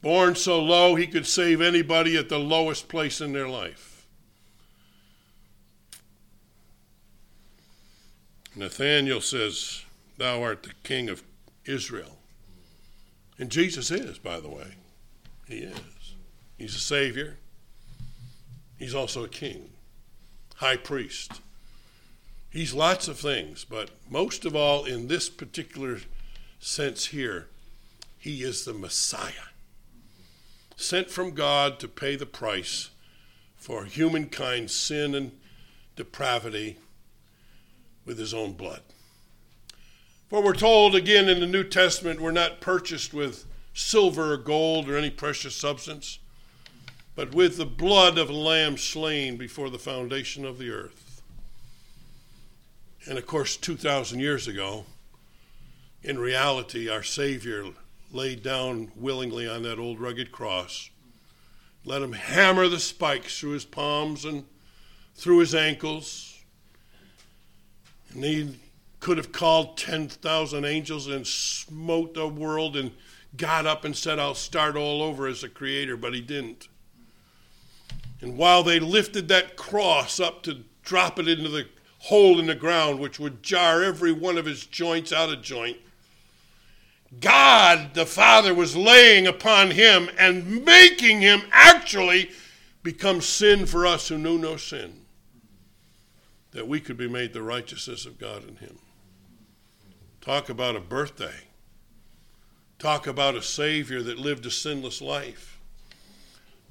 Born 0.02 0.34
so 0.34 0.62
low 0.62 0.94
he 0.94 1.06
could 1.06 1.26
save 1.26 1.60
anybody 1.60 2.16
at 2.16 2.28
the 2.28 2.38
lowest 2.38 2.88
place 2.88 3.20
in 3.20 3.32
their 3.32 3.48
life. 3.48 4.06
Nathaniel 8.54 9.20
says, 9.20 9.82
Thou 10.16 10.42
art 10.42 10.62
the 10.62 10.72
king 10.82 11.08
of 11.10 11.22
Israel. 11.66 12.16
And 13.38 13.50
Jesus 13.50 13.90
is, 13.90 14.18
by 14.18 14.40
the 14.40 14.48
way. 14.48 14.74
He 15.46 15.58
is. 15.58 16.14
He's 16.56 16.74
a 16.74 16.80
savior. 16.80 17.36
He's 18.78 18.94
also 18.94 19.24
a 19.24 19.28
king, 19.28 19.70
high 20.56 20.76
priest. 20.76 21.40
He's 22.50 22.74
lots 22.74 23.08
of 23.08 23.18
things, 23.18 23.64
but 23.64 23.90
most 24.08 24.44
of 24.44 24.54
all, 24.54 24.84
in 24.84 25.08
this 25.08 25.28
particular 25.28 26.00
sense 26.58 27.06
here, 27.06 27.48
he 28.18 28.42
is 28.42 28.64
the 28.64 28.74
Messiah, 28.74 29.52
sent 30.76 31.10
from 31.10 31.32
God 31.32 31.78
to 31.80 31.88
pay 31.88 32.16
the 32.16 32.26
price 32.26 32.90
for 33.56 33.84
humankind's 33.84 34.74
sin 34.74 35.14
and 35.14 35.32
depravity 35.96 36.76
with 38.04 38.18
his 38.18 38.32
own 38.32 38.52
blood. 38.52 38.82
For 40.28 40.42
we're 40.42 40.54
told 40.54 40.94
again 40.94 41.28
in 41.28 41.40
the 41.40 41.46
New 41.46 41.64
Testament, 41.64 42.20
we're 42.20 42.32
not 42.32 42.60
purchased 42.60 43.14
with 43.14 43.44
silver 43.74 44.32
or 44.32 44.36
gold 44.38 44.88
or 44.88 44.96
any 44.96 45.10
precious 45.10 45.54
substance 45.54 46.18
but 47.16 47.34
with 47.34 47.56
the 47.56 47.66
blood 47.66 48.18
of 48.18 48.28
a 48.28 48.34
lamb 48.34 48.76
slain 48.76 49.38
before 49.38 49.70
the 49.70 49.78
foundation 49.78 50.44
of 50.44 50.58
the 50.58 50.70
earth. 50.70 51.22
And 53.08 53.16
of 53.16 53.26
course, 53.26 53.56
2,000 53.56 54.20
years 54.20 54.46
ago, 54.46 54.84
in 56.02 56.18
reality, 56.18 56.90
our 56.90 57.02
Savior 57.02 57.64
laid 58.12 58.42
down 58.42 58.92
willingly 58.94 59.48
on 59.48 59.62
that 59.62 59.78
old 59.78 59.98
rugged 59.98 60.30
cross, 60.30 60.90
let 61.84 62.02
him 62.02 62.12
hammer 62.12 62.68
the 62.68 62.78
spikes 62.78 63.40
through 63.40 63.52
his 63.52 63.64
palms 63.64 64.24
and 64.24 64.44
through 65.14 65.38
his 65.38 65.54
ankles. 65.54 66.44
And 68.12 68.24
he 68.24 68.56
could 69.00 69.16
have 69.16 69.32
called 69.32 69.78
10,000 69.78 70.64
angels 70.64 71.06
and 71.06 71.26
smote 71.26 72.14
the 72.14 72.28
world 72.28 72.76
and 72.76 72.90
got 73.36 73.66
up 73.66 73.84
and 73.84 73.96
said, 73.96 74.18
I'll 74.18 74.34
start 74.34 74.76
all 74.76 75.02
over 75.02 75.26
as 75.26 75.42
a 75.42 75.48
creator, 75.48 75.96
but 75.96 76.12
he 76.12 76.20
didn't. 76.20 76.68
And 78.20 78.36
while 78.36 78.62
they 78.62 78.80
lifted 78.80 79.28
that 79.28 79.56
cross 79.56 80.18
up 80.20 80.42
to 80.44 80.64
drop 80.82 81.18
it 81.18 81.28
into 81.28 81.48
the 81.48 81.66
hole 81.98 82.38
in 82.38 82.46
the 82.46 82.54
ground, 82.54 82.98
which 82.98 83.18
would 83.18 83.42
jar 83.42 83.82
every 83.82 84.12
one 84.12 84.38
of 84.38 84.46
his 84.46 84.64
joints 84.66 85.12
out 85.12 85.30
of 85.30 85.42
joint, 85.42 85.76
God 87.20 87.94
the 87.94 88.06
Father 88.06 88.54
was 88.54 88.76
laying 88.76 89.26
upon 89.26 89.70
him 89.70 90.08
and 90.18 90.64
making 90.64 91.20
him 91.20 91.42
actually 91.50 92.30
become 92.82 93.20
sin 93.20 93.66
for 93.66 93.86
us 93.86 94.08
who 94.08 94.18
knew 94.18 94.38
no 94.38 94.56
sin, 94.56 95.02
that 96.52 96.68
we 96.68 96.80
could 96.80 96.96
be 96.96 97.08
made 97.08 97.32
the 97.32 97.42
righteousness 97.42 98.06
of 98.06 98.18
God 98.18 98.48
in 98.48 98.56
him. 98.56 98.78
Talk 100.20 100.48
about 100.48 100.76
a 100.76 100.80
birthday. 100.80 101.34
Talk 102.78 103.06
about 103.06 103.36
a 103.36 103.42
Savior 103.42 104.02
that 104.02 104.18
lived 104.18 104.44
a 104.46 104.50
sinless 104.50 105.00
life. 105.00 105.55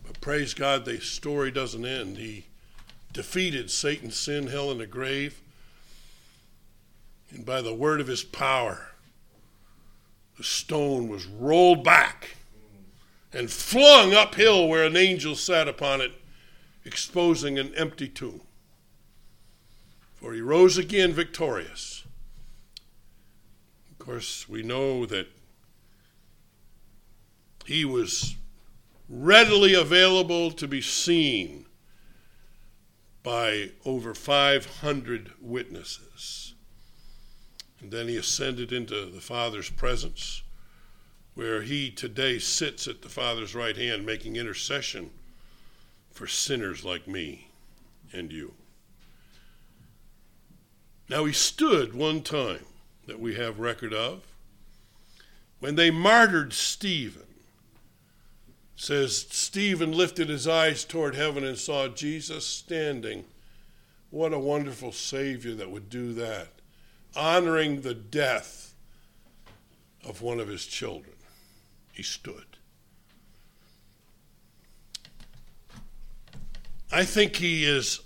But 0.06 0.22
praise 0.22 0.54
God, 0.54 0.86
the 0.86 1.00
story 1.00 1.52
doesn't 1.52 1.86
end. 1.86 2.18
He 2.18 2.46
defeated 3.12 3.72
Satan, 3.72 4.12
sin, 4.12 4.48
hell, 4.48 4.72
and 4.72 4.80
the 4.80 4.88
grave. 4.88 5.42
And 7.32 7.46
by 7.46 7.62
the 7.62 7.74
word 7.74 8.00
of 8.00 8.08
his 8.08 8.24
power, 8.24 8.92
the 10.38 10.44
stone 10.44 11.08
was 11.08 11.26
rolled 11.26 11.84
back 11.84 12.36
and 13.34 13.52
flung 13.52 14.14
uphill 14.14 14.68
where 14.68 14.86
an 14.86 14.96
angel 14.96 15.36
sat 15.36 15.68
upon 15.68 16.02
it, 16.02 16.14
exposing 16.86 17.58
an 17.58 17.74
empty 17.76 18.08
tomb. 18.08 18.42
For 20.16 20.34
he 20.34 20.42
rose 20.42 20.78
again 20.78 21.12
victorious. 21.14 22.04
Of 23.92 24.00
course, 24.00 24.48
we 24.48 24.64
know 24.64 25.06
that 25.06 25.28
he 27.66 27.84
was 27.84 28.36
readily 29.08 29.74
available 29.74 30.52
to 30.52 30.68
be 30.68 30.82
seen 30.82 31.66
by 33.24 33.72
over 33.86 34.14
500 34.14 35.32
witnesses. 35.42 36.54
And 37.80 37.92
then 37.92 38.08
he 38.08 38.18
ascended 38.18 38.72
into 38.72 39.06
the 39.06 39.22
Father's 39.22 39.70
presence, 39.70 40.44
where 41.34 41.62
he 41.62 41.92
today 41.92 42.40
sits 42.40 42.88
at 42.88 43.02
the 43.02 43.10
Father's 43.10 43.54
right 43.54 43.76
hand 43.76 44.06
making 44.06 44.36
intercession 44.36 45.12
for 46.12 46.28
sinners 46.28 46.86
like 46.86 47.08
me 47.08 47.50
and 48.14 48.32
you. 48.32 48.54
Now, 51.10 51.26
he 51.26 51.34
stood 51.34 51.94
one 51.94 52.22
time 52.22 52.66
that 53.06 53.20
we 53.20 53.36
have 53.36 53.60
record 53.60 53.94
of 53.94 54.24
when 55.60 55.76
they 55.76 55.92
martyred 55.92 56.54
Stephen 56.54 57.25
says 58.76 59.26
Stephen 59.30 59.92
lifted 59.92 60.30
his 60.30 60.48
eyes 60.48 60.84
toward 60.84 61.16
heaven 61.16 61.44
and 61.44 61.58
saw 61.58 61.88
Jesus 61.88 62.46
standing. 62.46 63.26
What 64.10 64.34
a 64.34 64.40
wonderful 64.40 64.92
Savior 64.92 65.54
that 65.56 65.72
would 65.72 65.90
do 65.90 66.14
that, 66.14 66.50
honoring 67.16 67.82
the 67.82 67.94
death 67.94 68.74
of 70.04 70.22
one 70.22 70.40
of 70.40 70.48
his 70.48 70.66
children. 70.66 71.16
He 71.92 72.04
stood. 72.04 72.46
I 76.92 77.04
think 77.04 77.38
he 77.38 77.66
is 77.66 78.02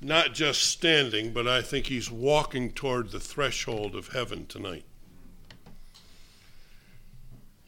not 0.00 0.34
just 0.34 0.62
standing, 0.62 1.32
but 1.32 1.48
I 1.48 1.62
think 1.62 1.86
he's 1.86 2.10
walking 2.10 2.72
toward 2.72 3.10
the 3.10 3.20
threshold 3.20 3.96
of 3.96 4.08
heaven 4.08 4.46
tonight. 4.46 4.84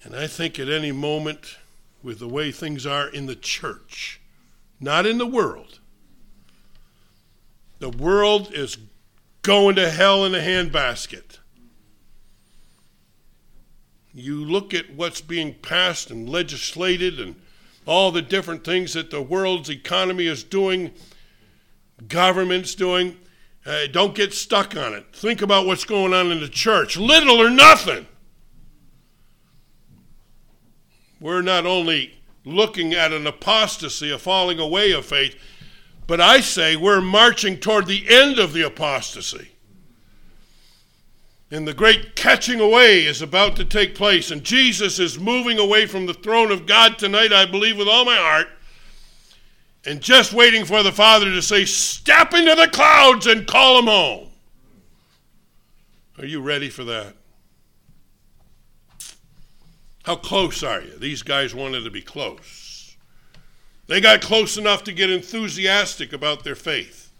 And 0.03 0.17
I 0.17 0.27
think 0.27 0.59
at 0.59 0.69
any 0.69 0.93
moment, 0.93 1.57
with 2.03 2.19
the 2.19 2.29
way 2.29 2.51
things 2.51 2.87
are 2.87 3.09
in 3.09 3.27
the 3.27 3.37
church, 3.37 4.21
not 4.81 5.07
in 5.07 5.19
the 5.19 5.27
world, 5.27 5.81
the 7.79 7.91
world 7.91 8.53
is 8.53 8.79
going 9.43 9.77
to 9.77 9.91
hell 9.91 10.25
in 10.25 10.35
a 10.35 10.39
handbasket. 10.39 11.39
You 14.13 14.45
look 14.45 14.75
at 14.75 14.95
what's 14.95 15.21
being 15.21 15.55
passed 15.55 16.11
and 16.11 16.29
legislated 16.29 17.21
and 17.21 17.37
all 17.87 18.11
the 18.11 18.23
different 18.23 18.65
things 18.65 18.93
that 18.95 19.11
the 19.11 19.23
world's 19.23 19.71
economy 19.71 20.27
is 20.27 20.45
doing, 20.45 20.93
government's 22.09 22.75
doing. 22.75 23.17
Uh, 23.65 23.87
don't 23.91 24.15
get 24.15 24.33
stuck 24.33 24.77
on 24.77 24.95
it. 24.95 25.05
Think 25.13 25.43
about 25.43 25.67
what's 25.67 25.85
going 25.85 26.15
on 26.15 26.33
in 26.33 26.41
the 26.41 26.49
church, 26.49 26.97
little 26.97 27.41
or 27.41 27.51
nothing. 27.51 28.07
We're 31.21 31.43
not 31.43 31.67
only 31.67 32.15
looking 32.45 32.95
at 32.95 33.13
an 33.13 33.27
apostasy, 33.27 34.11
a 34.11 34.19
falling 34.19 34.59
away 34.59 34.93
of 34.93 35.05
faith, 35.05 35.37
but 36.07 36.21
I 36.21 36.41
say 36.41 36.75
we're 36.75 37.01
marching 37.01 37.59
toward 37.59 37.87
the 37.87 38.07
end 38.09 38.39
of 38.39 38.53
the 38.53 38.63
apostasy. 38.63 39.51
And 41.53 41.67
the 41.67 41.75
great 41.75 42.15
catching 42.15 42.61
away 42.61 43.05
is 43.05 43.23
about 43.23 43.57
to 43.57 43.65
take 43.65 43.95
place. 43.95 44.31
And 44.31 44.45
Jesus 44.45 44.99
is 44.99 45.19
moving 45.19 45.59
away 45.59 45.87
from 45.87 46.07
the 46.07 46.15
throne 46.15 46.53
of 46.53 46.67
God 46.67 46.99
tonight, 46.99 47.33
I 47.33 47.45
believe, 47.45 47.77
with 47.77 47.89
all 47.89 48.05
my 48.05 48.17
heart. 48.17 48.49
And 49.85 50.01
just 50.01 50.33
waiting 50.33 50.65
for 50.65 50.83
the 50.83 50.93
Father 50.93 51.27
to 51.27 51.43
say, 51.43 51.65
Step 51.65 52.35
into 52.35 52.55
the 52.55 52.69
clouds 52.69 53.27
and 53.27 53.47
call 53.47 53.81
him 53.81 53.87
home. 53.87 54.29
Are 56.19 56.27
you 56.27 56.41
ready 56.41 56.71
for 56.71 56.85
that? 56.85 57.15
How 60.05 60.17
close 60.17 60.63
are 60.63 60.81
you? 60.81 60.97
These 60.97 61.23
guys 61.23 61.55
wanted 61.55 61.85
to 61.85 61.91
be 61.91 62.03
close. 62.03 62.97
They 63.87 64.01
got 64.01 64.21
close 64.21 64.57
enough 64.57 64.85
to 64.85 64.93
get 64.93 65.11
enthusiastic 65.11 66.13
about 66.13 66.45
their 66.45 66.55
faith. 66.55 67.11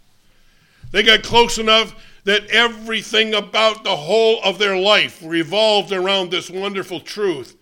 They 0.91 1.03
got 1.03 1.23
close 1.23 1.57
enough 1.57 1.95
that 2.23 2.45
everything 2.47 3.33
about 3.33 3.83
the 3.83 3.95
whole 3.95 4.41
of 4.43 4.57
their 4.57 4.77
life 4.77 5.21
revolved 5.23 5.91
around 5.91 6.31
this 6.31 6.49
wonderful 6.49 6.99
truth 6.99 7.55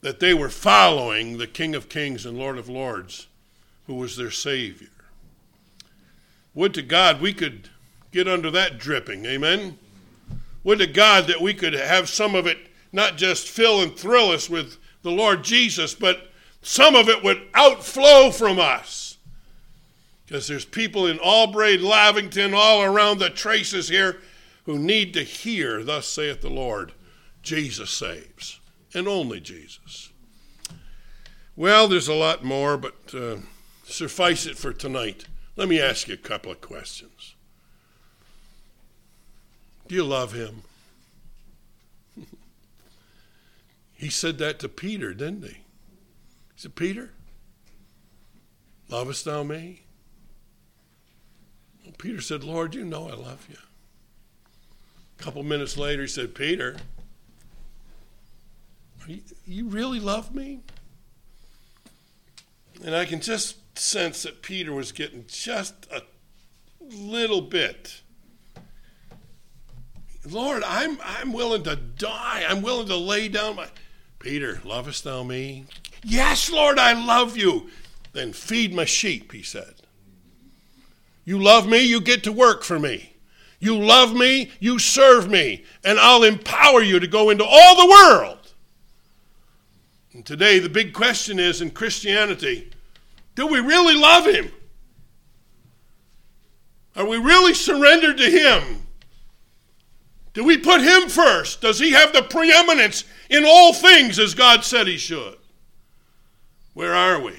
that 0.00 0.20
they 0.20 0.34
were 0.34 0.48
following 0.48 1.38
the 1.38 1.46
King 1.46 1.74
of 1.74 1.88
Kings 1.88 2.24
and 2.24 2.38
Lord 2.38 2.58
of 2.58 2.68
Lords, 2.68 3.26
who 3.86 3.94
was 3.94 4.16
their 4.16 4.30
Savior. 4.30 4.88
Would 6.54 6.74
to 6.74 6.82
God 6.82 7.20
we 7.20 7.32
could 7.32 7.68
get 8.10 8.26
under 8.26 8.50
that 8.50 8.78
dripping, 8.78 9.24
amen? 9.24 9.78
Would 10.64 10.78
to 10.80 10.86
God 10.86 11.26
that 11.26 11.40
we 11.40 11.54
could 11.54 11.74
have 11.74 12.08
some 12.08 12.34
of 12.34 12.46
it 12.46 12.58
not 12.92 13.16
just 13.16 13.48
fill 13.48 13.80
and 13.80 13.96
thrill 13.96 14.30
us 14.30 14.50
with 14.50 14.76
the 15.02 15.10
Lord 15.10 15.44
Jesus, 15.44 15.94
but 15.94 16.30
some 16.62 16.94
of 16.94 17.08
it 17.08 17.22
would 17.22 17.42
outflow 17.54 18.30
from 18.30 18.58
us. 18.58 19.18
Because 20.26 20.46
there's 20.46 20.64
people 20.64 21.06
in 21.06 21.18
Albury, 21.24 21.78
Lavington, 21.78 22.54
all 22.54 22.82
around 22.82 23.18
the 23.18 23.30
traces 23.30 23.88
here 23.88 24.20
who 24.64 24.78
need 24.78 25.12
to 25.14 25.22
hear, 25.22 25.82
Thus 25.82 26.06
saith 26.06 26.40
the 26.40 26.50
Lord, 26.50 26.92
Jesus 27.42 27.90
saves, 27.90 28.60
and 28.94 29.08
only 29.08 29.40
Jesus. 29.40 30.10
Well, 31.56 31.88
there's 31.88 32.08
a 32.08 32.14
lot 32.14 32.44
more, 32.44 32.76
but 32.76 32.94
uh, 33.12 33.36
suffice 33.84 34.46
it 34.46 34.56
for 34.56 34.72
tonight. 34.72 35.24
Let 35.56 35.68
me 35.68 35.80
ask 35.80 36.08
you 36.08 36.14
a 36.14 36.16
couple 36.16 36.52
of 36.52 36.60
questions. 36.60 37.34
Do 39.88 39.94
you 39.94 40.04
love 40.04 40.32
him? 40.32 40.62
He 44.00 44.08
said 44.08 44.38
that 44.38 44.58
to 44.60 44.68
Peter, 44.70 45.12
didn't 45.12 45.42
he? 45.42 45.48
He 45.50 46.56
said, 46.56 46.74
Peter, 46.74 47.10
lovest 48.88 49.26
thou 49.26 49.42
me? 49.42 49.82
Well, 51.84 51.92
Peter 51.98 52.22
said, 52.22 52.42
Lord, 52.42 52.74
you 52.74 52.82
know 52.86 53.10
I 53.10 53.14
love 53.14 53.46
you. 53.50 53.58
A 55.18 55.22
couple 55.22 55.42
minutes 55.42 55.76
later, 55.76 56.00
he 56.00 56.08
said, 56.08 56.34
Peter, 56.34 56.78
you, 59.06 59.20
you 59.44 59.68
really 59.68 60.00
love 60.00 60.34
me? 60.34 60.60
And 62.82 62.96
I 62.96 63.04
can 63.04 63.20
just 63.20 63.78
sense 63.78 64.22
that 64.22 64.40
Peter 64.40 64.72
was 64.72 64.92
getting 64.92 65.26
just 65.28 65.86
a 65.92 66.02
little 66.80 67.42
bit 67.42 68.00
Lord, 70.28 70.62
I'm 70.66 70.98
I'm 71.02 71.32
willing 71.32 71.62
to 71.62 71.76
die. 71.76 72.44
I'm 72.46 72.60
willing 72.60 72.86
to 72.88 72.96
lay 72.96 73.28
down 73.28 73.56
my 73.56 73.68
Peter, 74.20 74.60
lovest 74.64 75.04
thou 75.04 75.22
me? 75.22 75.64
Yes, 76.04 76.50
Lord, 76.50 76.78
I 76.78 76.92
love 76.92 77.36
you. 77.36 77.70
Then 78.12 78.32
feed 78.32 78.74
my 78.74 78.84
sheep, 78.84 79.32
he 79.32 79.42
said. 79.42 79.74
You 81.24 81.38
love 81.38 81.66
me, 81.66 81.80
you 81.80 82.00
get 82.00 82.22
to 82.24 82.32
work 82.32 82.62
for 82.62 82.78
me. 82.78 83.14
You 83.58 83.76
love 83.76 84.14
me, 84.14 84.50
you 84.60 84.78
serve 84.78 85.30
me, 85.30 85.64
and 85.84 85.98
I'll 85.98 86.22
empower 86.22 86.82
you 86.82 87.00
to 87.00 87.06
go 87.06 87.30
into 87.30 87.44
all 87.44 87.76
the 87.76 87.90
world. 87.90 88.52
And 90.12 90.24
today, 90.24 90.58
the 90.58 90.68
big 90.68 90.92
question 90.92 91.38
is 91.38 91.60
in 91.60 91.70
Christianity 91.70 92.70
do 93.36 93.46
we 93.46 93.60
really 93.60 93.94
love 93.94 94.26
him? 94.26 94.52
Are 96.96 97.06
we 97.06 97.16
really 97.16 97.54
surrendered 97.54 98.18
to 98.18 98.30
him? 98.30 98.86
Do 100.32 100.44
we 100.44 100.58
put 100.58 100.80
him 100.80 101.08
first? 101.08 101.60
Does 101.60 101.78
he 101.78 101.92
have 101.92 102.12
the 102.12 102.22
preeminence 102.22 103.04
in 103.28 103.44
all 103.44 103.72
things 103.72 104.18
as 104.18 104.34
God 104.34 104.64
said 104.64 104.86
he 104.86 104.96
should? 104.96 105.36
Where 106.74 106.94
are 106.94 107.20
we? 107.20 107.34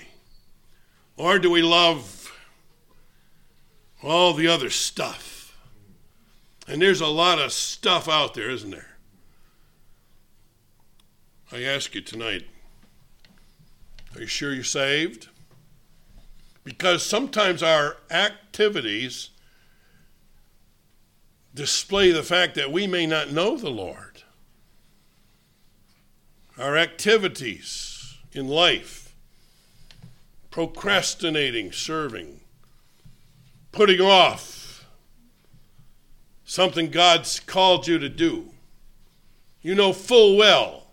Or 1.16 1.40
do 1.40 1.50
we 1.50 1.62
love 1.62 2.34
all 4.04 4.34
the 4.34 4.48
other 4.48 4.70
stuff? 4.70 5.58
And 6.68 6.82
there's 6.82 7.02
a 7.02 7.08
lot 7.08 7.40
of 7.40 7.52
stuff 7.52 8.10
out 8.10 8.34
there, 8.34 8.50
isn't 8.50 8.72
there? 8.72 8.98
I 11.52 11.64
ask 11.64 11.94
you 11.96 12.02
tonight 12.02 12.46
are 14.16 14.22
you 14.22 14.28
sure 14.28 14.54
you're 14.54 14.64
saved? 14.64 15.30
Because 16.64 17.06
sometimes 17.06 17.64
our 17.64 17.98
activities 18.10 19.30
display 21.54 22.12
the 22.12 22.24
fact 22.24 22.56
that 22.56 22.72
we 22.72 22.88
may 22.88 23.06
not 23.06 23.32
know 23.32 23.58
the 23.58 23.70
Lord. 23.70 24.24
Our 26.58 26.78
activities 26.78 28.18
in 28.32 28.48
life, 28.48 29.16
procrastinating, 30.50 31.72
serving, 31.72 32.40
putting 33.72 34.02
off 34.02 34.86
something 36.46 36.90
God's 36.90 37.40
called 37.40 37.88
you 37.88 37.98
to 38.00 38.10
do. 38.10 38.50
You 39.62 39.76
know 39.76 39.94
full 39.94 40.38
well 40.38 40.88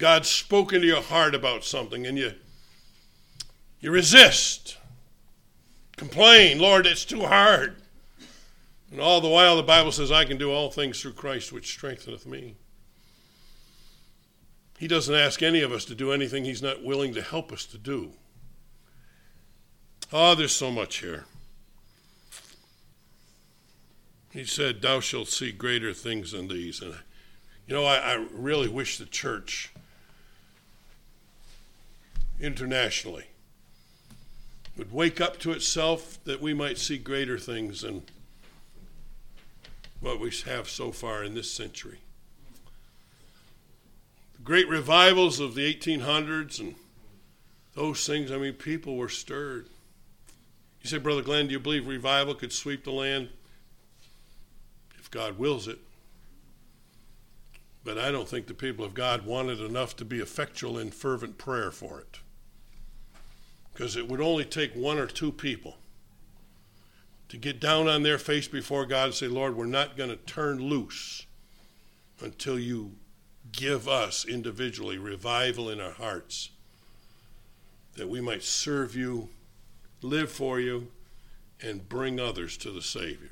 God's 0.00 0.30
spoken 0.30 0.80
to 0.80 0.86
your 0.86 1.02
heart 1.02 1.34
about 1.34 1.62
something 1.62 2.06
and 2.06 2.16
you 2.18 2.32
you 3.80 3.90
resist. 3.90 4.76
Complain, 5.96 6.58
Lord, 6.58 6.86
it's 6.86 7.04
too 7.04 7.22
hard. 7.22 7.79
And 8.90 9.00
all 9.00 9.20
the 9.20 9.28
while, 9.28 9.56
the 9.56 9.62
Bible 9.62 9.92
says, 9.92 10.10
I 10.10 10.24
can 10.24 10.36
do 10.36 10.52
all 10.52 10.70
things 10.70 11.00
through 11.00 11.12
Christ, 11.12 11.52
which 11.52 11.70
strengtheneth 11.70 12.26
me. 12.26 12.56
He 14.78 14.88
doesn't 14.88 15.14
ask 15.14 15.42
any 15.42 15.60
of 15.60 15.72
us 15.72 15.84
to 15.86 15.94
do 15.94 16.10
anything 16.10 16.44
He's 16.44 16.62
not 16.62 16.82
willing 16.82 17.14
to 17.14 17.22
help 17.22 17.52
us 17.52 17.64
to 17.66 17.78
do. 17.78 18.12
Oh, 20.12 20.34
there's 20.34 20.54
so 20.54 20.70
much 20.70 20.96
here. 20.96 21.26
He 24.32 24.44
said, 24.44 24.80
Thou 24.80 25.00
shalt 25.00 25.28
see 25.28 25.52
greater 25.52 25.92
things 25.92 26.32
than 26.32 26.48
these. 26.48 26.80
And, 26.80 26.94
you 27.66 27.74
know, 27.74 27.84
I, 27.84 27.96
I 27.96 28.26
really 28.32 28.68
wish 28.68 28.98
the 28.98 29.04
church 29.04 29.72
internationally 32.40 33.26
would 34.76 34.92
wake 34.92 35.20
up 35.20 35.38
to 35.40 35.52
itself 35.52 36.18
that 36.24 36.40
we 36.40 36.54
might 36.54 36.78
see 36.78 36.96
greater 36.96 37.38
things 37.38 37.82
than 37.82 38.02
what 40.00 40.18
we 40.18 40.30
have 40.46 40.68
so 40.68 40.92
far 40.92 41.22
in 41.22 41.34
this 41.34 41.50
century. 41.50 41.98
The 44.34 44.42
great 44.42 44.68
revivals 44.68 45.40
of 45.40 45.54
the 45.54 45.72
1800s 45.72 46.58
and 46.58 46.74
those 47.74 48.06
things, 48.06 48.32
I 48.32 48.38
mean, 48.38 48.54
people 48.54 48.96
were 48.96 49.08
stirred. 49.08 49.68
You 50.82 50.88
say, 50.88 50.98
Brother 50.98 51.22
Glenn, 51.22 51.46
do 51.46 51.52
you 51.52 51.60
believe 51.60 51.86
revival 51.86 52.34
could 52.34 52.52
sweep 52.52 52.84
the 52.84 52.90
land? 52.90 53.28
If 54.98 55.10
God 55.10 55.38
wills 55.38 55.68
it. 55.68 55.78
But 57.84 57.98
I 57.98 58.10
don't 58.10 58.28
think 58.28 58.46
the 58.46 58.54
people 58.54 58.84
of 58.84 58.94
God 58.94 59.24
wanted 59.24 59.60
enough 59.60 59.96
to 59.96 60.04
be 60.04 60.18
effectual 60.18 60.78
in 60.78 60.90
fervent 60.90 61.38
prayer 61.38 61.70
for 61.70 62.00
it. 62.00 62.20
Because 63.72 63.96
it 63.96 64.08
would 64.08 64.20
only 64.20 64.44
take 64.44 64.74
one 64.74 64.98
or 64.98 65.06
two 65.06 65.32
people 65.32 65.76
to 67.30 67.36
get 67.36 67.60
down 67.60 67.88
on 67.88 68.02
their 68.02 68.18
face 68.18 68.48
before 68.48 68.84
God 68.84 69.06
and 69.06 69.14
say, 69.14 69.28
Lord, 69.28 69.56
we're 69.56 69.64
not 69.64 69.96
going 69.96 70.10
to 70.10 70.16
turn 70.16 70.60
loose 70.60 71.26
until 72.20 72.58
you 72.58 72.92
give 73.52 73.88
us 73.88 74.24
individually 74.24 74.98
revival 74.98 75.70
in 75.70 75.80
our 75.80 75.92
hearts, 75.92 76.50
that 77.94 78.08
we 78.08 78.20
might 78.20 78.42
serve 78.42 78.96
you, 78.96 79.28
live 80.02 80.30
for 80.30 80.58
you, 80.58 80.88
and 81.62 81.88
bring 81.88 82.18
others 82.18 82.56
to 82.58 82.72
the 82.72 82.82
Savior. 82.82 83.30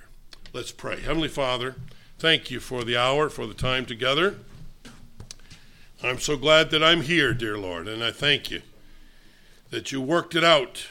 Let's 0.53 0.73
pray. 0.73 1.01
Heavenly 1.01 1.29
Father, 1.29 1.75
thank 2.21 2.53
you 2.53 2.61
for 2.61 2.85
the 2.85 2.97
hour, 2.97 3.29
for 3.29 3.47
the 3.47 3.55
time 3.55 3.85
together. 3.85 4.37
I'm 6.05 6.21
so 6.21 6.37
glad 6.37 6.71
that 6.71 6.85
I'm 6.85 7.03
here, 7.03 7.35
dear 7.35 7.59
Lord, 7.59 7.89
and 7.89 8.05
I 8.05 8.13
thank 8.13 8.49
you 8.49 8.63
that 9.71 9.91
you 9.91 10.01
worked 10.01 10.37
it 10.37 10.45
out 10.45 10.87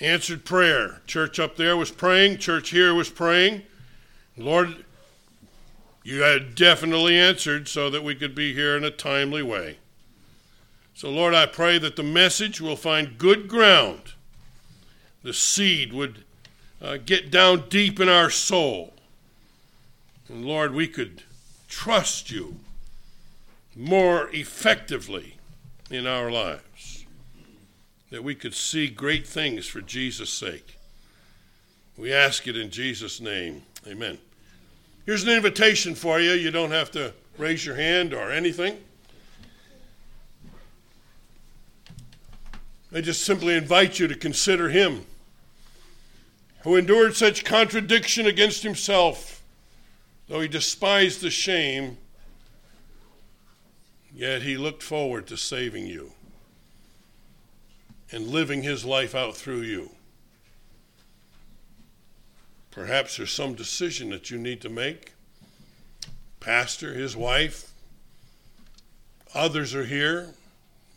answered 0.00 0.44
prayer. 0.44 1.00
Church 1.06 1.38
up 1.38 1.56
there 1.56 1.76
was 1.76 1.90
praying, 1.90 2.38
church 2.38 2.70
here 2.70 2.94
was 2.94 3.10
praying. 3.10 3.62
Lord, 4.36 4.84
you 6.04 6.22
had 6.22 6.54
definitely 6.54 7.18
answered 7.18 7.68
so 7.68 7.90
that 7.90 8.04
we 8.04 8.14
could 8.14 8.34
be 8.34 8.54
here 8.54 8.76
in 8.76 8.84
a 8.84 8.90
timely 8.90 9.42
way. 9.42 9.78
So, 10.94 11.10
Lord, 11.10 11.34
I 11.34 11.46
pray 11.46 11.78
that 11.78 11.96
the 11.96 12.02
message 12.02 12.60
will 12.60 12.76
find 12.76 13.18
good 13.18 13.48
ground. 13.48 14.14
The 15.22 15.32
seed 15.32 15.92
would 15.92 16.24
uh, 16.80 16.98
get 17.04 17.30
down 17.30 17.68
deep 17.68 17.98
in 17.98 18.08
our 18.08 18.30
soul. 18.30 18.94
And, 20.28 20.44
Lord, 20.44 20.74
we 20.74 20.88
could 20.88 21.22
trust 21.68 22.30
you 22.30 22.56
more 23.74 24.30
effectively 24.32 25.36
in 25.90 26.06
our 26.06 26.30
lives. 26.30 26.62
That 28.10 28.22
we 28.22 28.34
could 28.34 28.54
see 28.54 28.88
great 28.88 29.26
things 29.26 29.66
for 29.66 29.80
Jesus' 29.80 30.32
sake. 30.32 30.78
We 31.96 32.12
ask 32.12 32.46
it 32.46 32.56
in 32.56 32.70
Jesus' 32.70 33.20
name. 33.20 33.62
Amen. 33.86 34.18
Here's 35.06 35.22
an 35.22 35.30
invitation 35.30 35.94
for 35.94 36.20
you. 36.20 36.32
You 36.32 36.50
don't 36.50 36.70
have 36.70 36.90
to 36.92 37.12
raise 37.38 37.64
your 37.64 37.76
hand 37.76 38.12
or 38.12 38.30
anything. 38.30 38.78
I 42.92 43.00
just 43.00 43.24
simply 43.24 43.54
invite 43.54 43.98
you 43.98 44.08
to 44.08 44.14
consider 44.14 44.68
him 44.68 45.04
who 46.66 46.74
endured 46.74 47.14
such 47.14 47.44
contradiction 47.44 48.26
against 48.26 48.64
himself, 48.64 49.42
though 50.28 50.40
he 50.40 50.48
despised 50.48 51.20
the 51.20 51.30
shame, 51.30 51.96
yet 54.12 54.42
he 54.42 54.56
looked 54.56 54.82
forward 54.82 55.28
to 55.28 55.36
saving 55.36 55.86
you 55.86 56.12
and 58.12 58.28
living 58.28 58.62
his 58.62 58.84
life 58.84 59.14
out 59.14 59.36
through 59.36 59.62
you. 59.62 59.90
Perhaps 62.70 63.16
there's 63.16 63.32
some 63.32 63.54
decision 63.54 64.10
that 64.10 64.30
you 64.30 64.38
need 64.38 64.60
to 64.60 64.68
make. 64.68 65.12
Pastor, 66.40 66.94
his 66.94 67.16
wife, 67.16 67.72
others 69.34 69.74
are 69.74 69.86
here, 69.86 70.34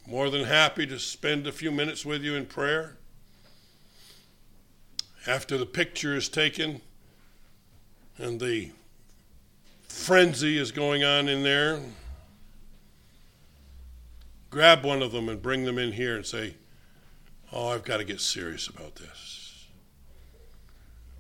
more 0.06 0.30
than 0.30 0.44
happy 0.44 0.86
to 0.86 1.00
spend 1.00 1.48
a 1.48 1.52
few 1.52 1.72
minutes 1.72 2.06
with 2.06 2.22
you 2.22 2.36
in 2.36 2.46
prayer. 2.46 2.98
After 5.26 5.58
the 5.58 5.66
picture 5.66 6.16
is 6.16 6.28
taken 6.30 6.82
and 8.18 8.40
the 8.40 8.72
frenzy 9.88 10.58
is 10.58 10.72
going 10.72 11.04
on 11.04 11.30
in 11.30 11.44
there, 11.44 11.80
grab 14.50 14.84
one 14.84 15.02
of 15.02 15.12
them 15.12 15.30
and 15.30 15.42
bring 15.42 15.64
them 15.64 15.78
in 15.78 15.94
here 15.94 16.16
and 16.16 16.26
say, 16.26 16.56
Oh, 17.52 17.70
I've 17.70 17.84
got 17.84 17.98
to 17.98 18.04
get 18.04 18.22
serious 18.22 18.68
about 18.68 18.96
this. 18.96 19.68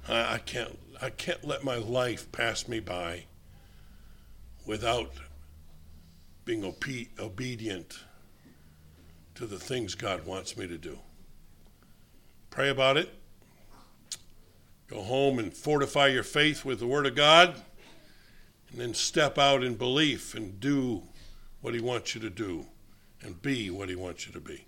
I, 0.07 0.35
I 0.35 0.37
can't 0.39 0.77
I 1.01 1.09
can't 1.09 1.45
let 1.45 1.63
my 1.63 1.77
life 1.77 2.31
pass 2.31 2.67
me 2.67 2.79
by 2.79 3.25
without 4.65 5.11
being 6.45 6.63
obe- 6.63 7.07
obedient 7.19 7.99
to 9.35 9.45
the 9.45 9.59
things 9.59 9.95
God 9.95 10.25
wants 10.25 10.57
me 10.57 10.67
to 10.67 10.77
do. 10.77 10.99
Pray 12.49 12.69
about 12.69 12.97
it. 12.97 13.13
Go 14.87 15.01
home 15.01 15.39
and 15.39 15.53
fortify 15.53 16.07
your 16.07 16.23
faith 16.23 16.65
with 16.65 16.79
the 16.79 16.87
Word 16.87 17.05
of 17.05 17.15
God, 17.15 17.55
and 18.71 18.81
then 18.81 18.93
step 18.93 19.37
out 19.37 19.63
in 19.63 19.75
belief 19.75 20.35
and 20.35 20.59
do 20.59 21.03
what 21.61 21.73
He 21.73 21.79
wants 21.79 22.15
you 22.15 22.21
to 22.21 22.29
do 22.29 22.65
and 23.21 23.41
be 23.41 23.69
what 23.69 23.87
He 23.87 23.95
wants 23.95 24.27
you 24.27 24.33
to 24.33 24.39
be. 24.39 24.65